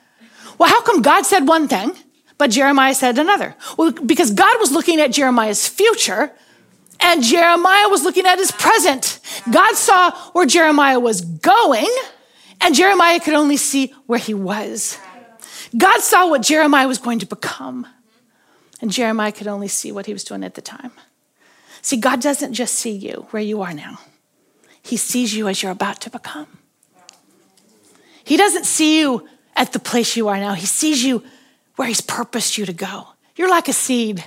[0.60, 1.94] Well, how come God said one thing,
[2.38, 3.56] but Jeremiah said another?
[3.78, 6.32] Well, because God was looking at Jeremiah's future
[7.00, 9.20] and Jeremiah was looking at his present.
[9.52, 11.90] God saw where Jeremiah was going,
[12.62, 14.98] and Jeremiah could only see where he was.
[15.78, 17.86] God saw what Jeremiah was going to become,
[18.82, 20.92] and Jeremiah could only see what he was doing at the time.
[21.82, 24.00] See, God doesn't just see you where you are now,
[24.82, 26.48] He sees you as you're about to become.
[28.24, 31.24] He doesn't see you at the place you are now, He sees you
[31.76, 33.08] where He's purposed you to go.
[33.36, 34.24] You're like a seed.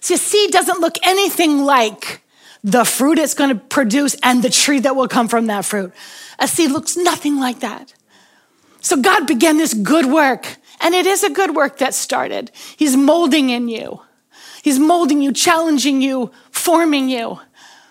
[0.00, 2.20] See, a seed doesn't look anything like
[2.62, 5.92] the fruit it's going to produce and the tree that will come from that fruit.
[6.38, 7.94] A seed looks nothing like that.
[8.80, 12.50] So God began this good work, and it is a good work that started.
[12.76, 14.02] He's molding in you.
[14.62, 17.40] He's molding you, challenging you, forming you.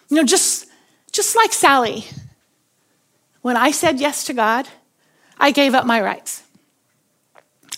[0.09, 0.68] You know, just,
[1.11, 2.05] just like Sally,
[3.41, 4.68] when I said yes to God,
[5.39, 6.42] I gave up my rights.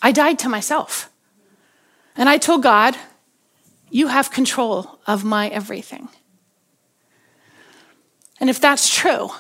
[0.02, 1.10] I died to myself.
[2.16, 2.96] And I told God,
[3.90, 6.10] you have control of my everything.
[8.40, 9.32] And if that's true,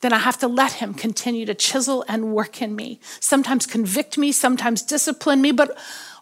[0.00, 3.00] then I have to let him continue to chisel and work in me.
[3.20, 5.76] Sometimes convict me, sometimes discipline me, but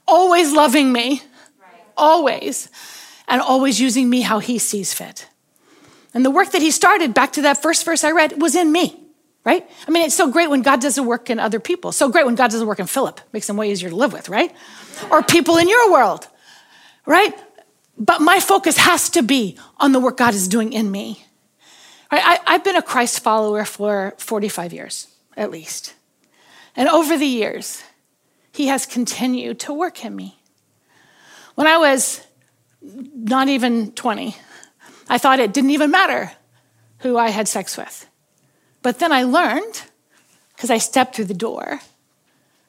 [0.07, 1.23] always loving me,
[1.97, 2.69] always,
[3.27, 5.29] and always using me how he sees fit.
[6.13, 8.71] And the work that he started, back to that first verse I read, was in
[8.71, 9.04] me,
[9.45, 9.69] right?
[9.87, 11.93] I mean, it's so great when God does a work in other people.
[11.93, 14.13] So great when God does a work in Philip, makes him way easier to live
[14.13, 14.55] with, right?
[15.11, 16.27] Or people in your world,
[17.07, 17.35] right?
[17.99, 21.25] But my focus has to be on the work God is doing in me.
[22.11, 22.41] Right?
[22.47, 25.95] I, have been a Christ follower for 45 years, at least.
[26.77, 27.83] And over the years,
[28.53, 30.39] he has continued to work in me.
[31.55, 32.21] When I was
[32.81, 34.37] not even 20,
[35.09, 36.33] I thought it didn't even matter
[36.99, 38.09] who I had sex with.
[38.85, 39.83] But then I learned,
[40.55, 41.81] because I stepped through the door,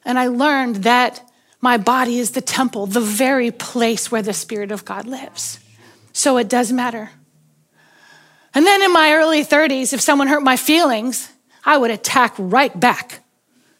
[0.02, 1.20] and I learned that
[1.60, 5.60] my body is the temple, the very place where the Spirit of God lives.
[6.14, 7.10] So it does matter.
[8.54, 11.30] And then in my early 30s, if someone hurt my feelings,
[11.66, 13.20] I would attack right back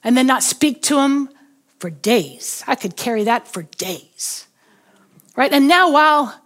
[0.05, 1.31] and then not speak to them
[1.79, 2.63] for days.
[2.67, 4.47] I could carry that for days.
[5.37, 5.53] Right?
[5.53, 6.39] And now, while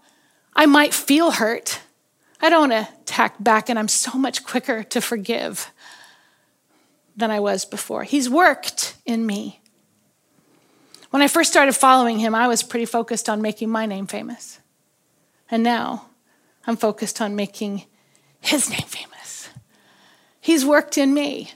[0.54, 1.80] I might feel hurt,
[2.40, 5.72] I don't attack back, and I'm so much quicker to forgive
[7.16, 8.04] than I was before.
[8.04, 9.60] He's worked in me.
[11.10, 14.60] When I first started following him, I was pretty focused on making my name famous.
[15.50, 16.06] And now
[16.66, 17.84] I'm focused on making
[18.40, 19.48] his name famous.
[20.40, 21.52] He's worked in me.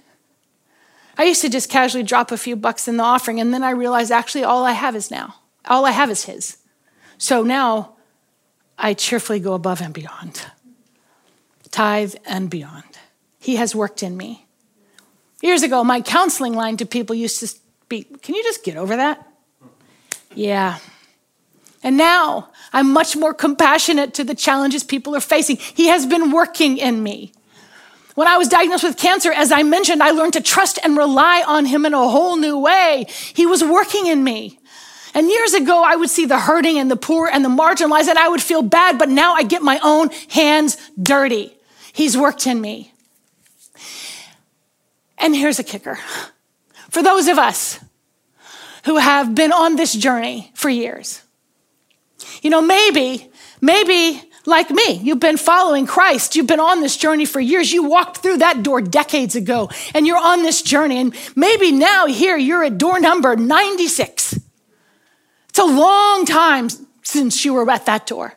[1.16, 3.70] I used to just casually drop a few bucks in the offering, and then I
[3.70, 5.36] realized actually all I have is now.
[5.66, 6.58] All I have is his.
[7.16, 7.96] So now
[8.76, 10.44] I cheerfully go above and beyond,
[11.70, 12.98] tithe and beyond.
[13.38, 14.43] He has worked in me.
[15.44, 17.54] Years ago, my counseling line to people used to
[17.90, 19.28] be Can you just get over that?
[20.34, 20.78] Yeah.
[21.82, 25.56] And now I'm much more compassionate to the challenges people are facing.
[25.58, 27.34] He has been working in me.
[28.14, 31.44] When I was diagnosed with cancer, as I mentioned, I learned to trust and rely
[31.46, 33.04] on him in a whole new way.
[33.34, 34.58] He was working in me.
[35.12, 38.18] And years ago, I would see the hurting and the poor and the marginalized, and
[38.18, 41.54] I would feel bad, but now I get my own hands dirty.
[41.92, 42.93] He's worked in me.
[45.24, 45.98] And here's a kicker
[46.90, 47.80] for those of us
[48.84, 51.22] who have been on this journey for years.
[52.42, 53.30] You know, maybe,
[53.62, 56.36] maybe like me, you've been following Christ.
[56.36, 57.72] You've been on this journey for years.
[57.72, 60.98] You walked through that door decades ago and you're on this journey.
[60.98, 64.38] And maybe now here you're at door number 96.
[65.48, 66.68] It's a long time
[67.02, 68.34] since you were at that door.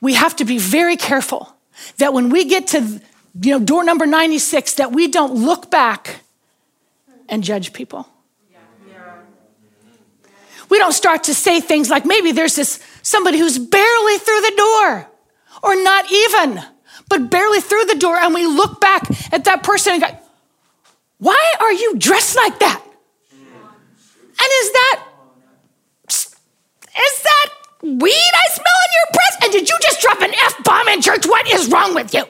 [0.00, 1.54] We have to be very careful
[1.98, 3.02] that when we get to
[3.42, 6.20] you know door number 96 that we don't look back
[7.28, 8.08] and judge people.
[10.68, 14.54] We don't start to say things like maybe there's this somebody who's barely through the
[14.56, 15.10] door
[15.62, 16.62] or not even,
[17.08, 18.16] but barely through the door.
[18.16, 20.08] And we look back at that person and go,
[21.18, 22.82] why are you dressed like that?
[24.40, 25.04] And is that,
[26.06, 27.48] is that
[27.82, 29.44] weed I smell in your breath?
[29.44, 31.26] And did you just drop an F bomb in church?
[31.26, 32.24] What is wrong with you?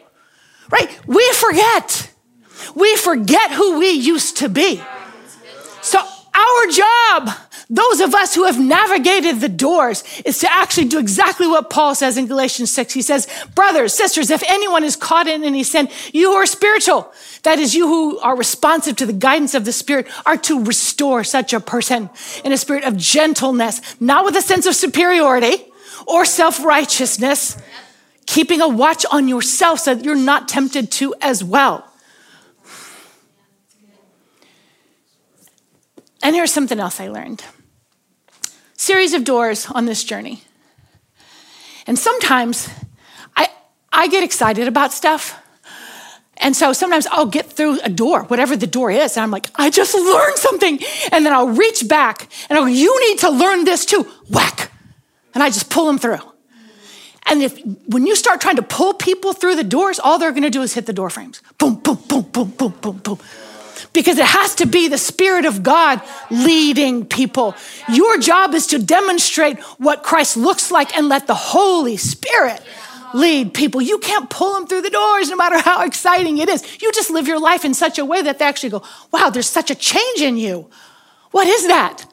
[0.70, 1.06] Right?
[1.06, 2.12] We forget.
[2.74, 4.82] We forget who we used to be.
[5.82, 7.30] So our job
[7.70, 11.94] those of us who have navigated the doors is to actually do exactly what Paul
[11.94, 12.94] says in Galatians 6.
[12.94, 17.12] He says, brothers, sisters, if anyone is caught in any sin, you who are spiritual,
[17.42, 21.24] that is you who are responsive to the guidance of the Spirit, are to restore
[21.24, 22.08] such a person
[22.42, 25.62] in a spirit of gentleness, not with a sense of superiority
[26.06, 27.58] or self-righteousness,
[28.28, 31.90] keeping a watch on yourself so that you're not tempted to as well.
[36.22, 37.42] And here's something else I learned
[38.76, 40.42] series of doors on this journey.
[41.86, 42.68] And sometimes
[43.34, 43.48] I,
[43.92, 45.34] I get excited about stuff.
[46.36, 49.48] And so sometimes I'll get through a door, whatever the door is, and I'm like,
[49.56, 50.78] I just learned something.
[51.12, 54.06] And then I'll reach back and I'll go, You need to learn this too.
[54.28, 54.70] Whack.
[55.34, 56.20] And I just pull them through.
[57.30, 60.50] And if when you start trying to pull people through the doors, all they're gonna
[60.50, 61.42] do is hit the door frames.
[61.58, 63.18] Boom, boom, boom, boom, boom, boom, boom
[63.92, 66.00] because it has to be the Spirit of God
[66.30, 67.54] leading people.
[67.88, 72.60] Your job is to demonstrate what Christ looks like and let the Holy Spirit
[73.14, 73.80] lead people.
[73.80, 76.82] You can't pull them through the doors no matter how exciting it is.
[76.82, 79.48] You just live your life in such a way that they actually go, wow, there's
[79.48, 80.68] such a change in you.
[81.30, 82.04] What is that?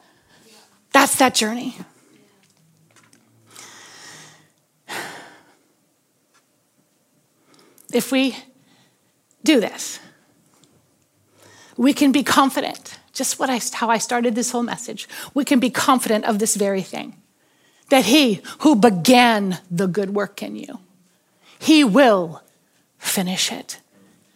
[0.92, 1.76] That's that journey.
[7.96, 8.36] If we
[9.42, 10.00] do this,
[11.78, 15.08] we can be confident, just what I, how I started this whole message.
[15.32, 17.16] We can be confident of this very thing
[17.88, 20.80] that he who began the good work in you,
[21.58, 22.42] he will
[22.98, 23.80] finish it.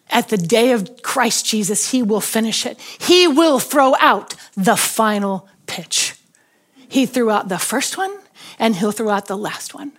[0.08, 2.80] At the day of Christ Jesus, he will finish it.
[2.98, 6.14] He will throw out the final pitch.
[6.88, 8.16] He threw out the first one
[8.58, 9.92] and he'll throw out the last one.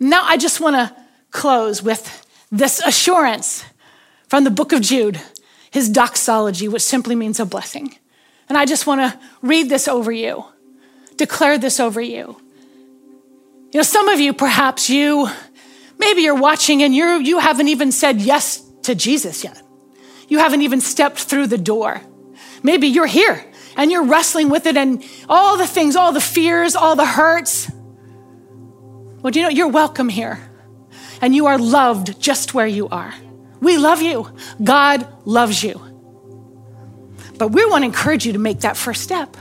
[0.00, 0.96] Now, I just want to
[1.30, 3.64] close with this assurance
[4.28, 5.20] from the book of Jude
[5.72, 7.96] his doxology, which simply means a blessing.
[8.48, 10.44] And I just want to read this over you,
[11.16, 12.36] declare this over you.
[13.72, 15.28] You know, some of you, perhaps you,
[15.98, 19.62] maybe you're watching and you you haven't even said yes to Jesus yet.
[20.28, 22.02] You haven't even stepped through the door.
[22.62, 23.42] Maybe you're here
[23.78, 27.70] and you're wrestling with it and all the things, all the fears, all the hurts.
[29.22, 30.51] Well, do you know you're welcome here
[31.22, 33.14] and you are loved just where you are.
[33.60, 34.28] We love you.
[34.62, 35.80] God loves you.
[37.38, 39.36] But we want to encourage you to make that first step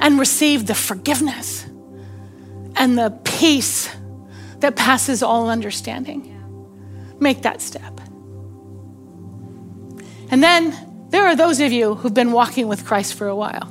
[0.00, 1.64] and receive the forgiveness
[2.74, 3.94] and the peace
[4.60, 6.34] that passes all understanding.
[7.20, 8.00] Make that step.
[10.30, 13.66] And then there are those of you who've been walking with Christ for a while.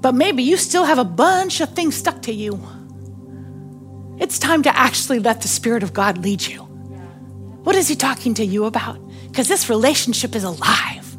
[0.00, 2.60] But maybe you still have a bunch of things stuck to you.
[4.20, 6.60] It's time to actually let the Spirit of God lead you.
[7.64, 9.00] What is He talking to you about?
[9.28, 11.16] Because this relationship is alive.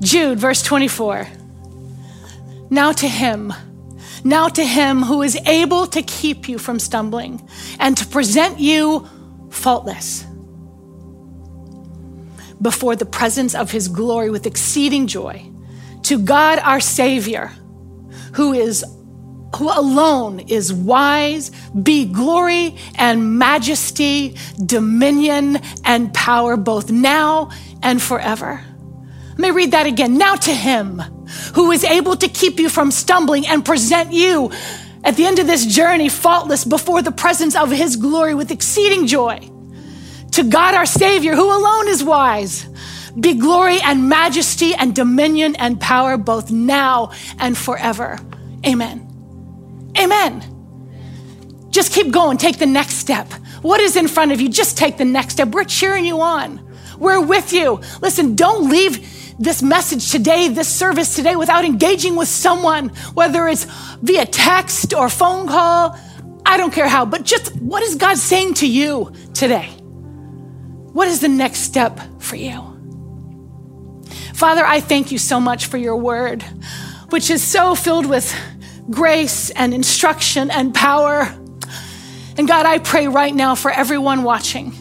[0.00, 1.28] Jude, verse 24.
[2.70, 3.52] Now to Him,
[4.24, 9.08] now to Him who is able to keep you from stumbling and to present you
[9.50, 10.24] faultless
[12.60, 15.48] before the presence of His glory with exceeding joy
[16.04, 17.52] to God our Savior,
[18.34, 18.84] who is
[19.56, 27.50] who alone is wise, be glory and majesty, dominion and power both now
[27.82, 28.64] and forever.
[29.30, 30.18] Let me read that again.
[30.18, 30.98] Now to him
[31.54, 34.50] who is able to keep you from stumbling and present you
[35.04, 39.06] at the end of this journey faultless before the presence of his glory with exceeding
[39.06, 39.48] joy.
[40.32, 42.66] To God our Savior, who alone is wise,
[43.18, 48.18] be glory and majesty and dominion and power both now and forever.
[48.66, 49.11] Amen.
[50.02, 50.48] Amen.
[51.70, 52.36] Just keep going.
[52.38, 53.32] Take the next step.
[53.62, 54.48] What is in front of you?
[54.48, 55.48] Just take the next step.
[55.48, 56.60] We're cheering you on.
[56.98, 57.80] We're with you.
[58.00, 63.64] Listen, don't leave this message today, this service today, without engaging with someone, whether it's
[64.02, 65.98] via text or phone call.
[66.44, 69.68] I don't care how, but just what is God saying to you today?
[70.92, 72.68] What is the next step for you?
[74.34, 76.42] Father, I thank you so much for your word,
[77.10, 78.34] which is so filled with
[78.90, 81.22] grace and instruction and power.
[82.36, 84.72] And God, I pray right now for everyone watching,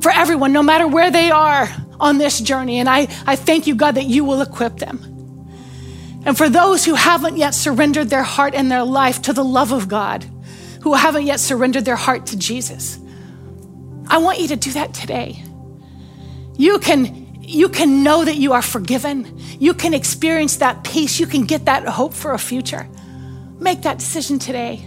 [0.00, 2.78] for everyone, no matter where they are on this journey.
[2.78, 5.06] And I, I thank you, God, that you will equip them.
[6.24, 9.72] And for those who haven't yet surrendered their heart and their life to the love
[9.72, 10.26] of God,
[10.82, 12.98] who haven't yet surrendered their heart to Jesus,
[14.08, 15.42] I want you to do that today.
[16.56, 17.19] You can
[17.50, 19.38] you can know that you are forgiven.
[19.58, 21.18] You can experience that peace.
[21.18, 22.88] You can get that hope for a future.
[23.58, 24.84] Make that decision today.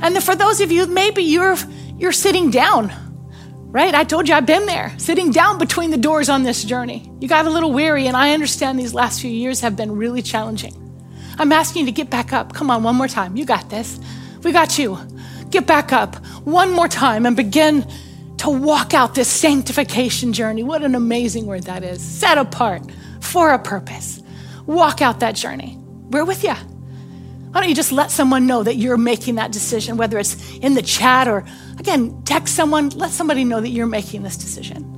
[0.00, 1.56] And then for those of you, maybe you're,
[1.98, 2.92] you're sitting down,
[3.70, 3.94] right?
[3.94, 7.10] I told you I've been there, sitting down between the doors on this journey.
[7.20, 10.22] You got a little weary, and I understand these last few years have been really
[10.22, 10.82] challenging.
[11.38, 12.54] I'm asking you to get back up.
[12.54, 13.36] Come on, one more time.
[13.36, 14.00] You got this.
[14.42, 14.98] We got you.
[15.50, 17.86] Get back up one more time and begin
[18.38, 20.62] to walk out this sanctification journey.
[20.62, 22.02] What an amazing word that is.
[22.02, 22.82] Set apart
[23.20, 24.22] for a purpose.
[24.66, 25.78] Walk out that journey.
[26.10, 26.54] We're with you.
[26.54, 30.74] Why don't you just let someone know that you're making that decision, whether it's in
[30.74, 31.44] the chat or,
[31.78, 34.92] again, text someone, let somebody know that you're making this decision.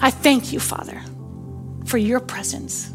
[0.00, 1.00] I thank you, Father,
[1.84, 2.90] for your presence,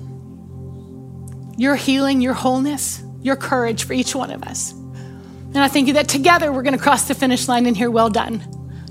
[1.57, 4.73] your healing, your wholeness, your courage for each one of us.
[4.73, 7.89] And I thank you that together we're going to cross the finish line and hear,
[7.89, 8.43] well done,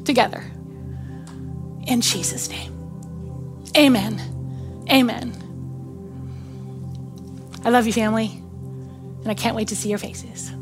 [0.05, 0.43] together
[1.87, 2.73] in Jesus' name.
[3.77, 4.21] Amen.
[4.91, 5.43] Amen.
[7.65, 8.31] I love you, family,
[9.23, 10.53] and I can't wait to see your faces.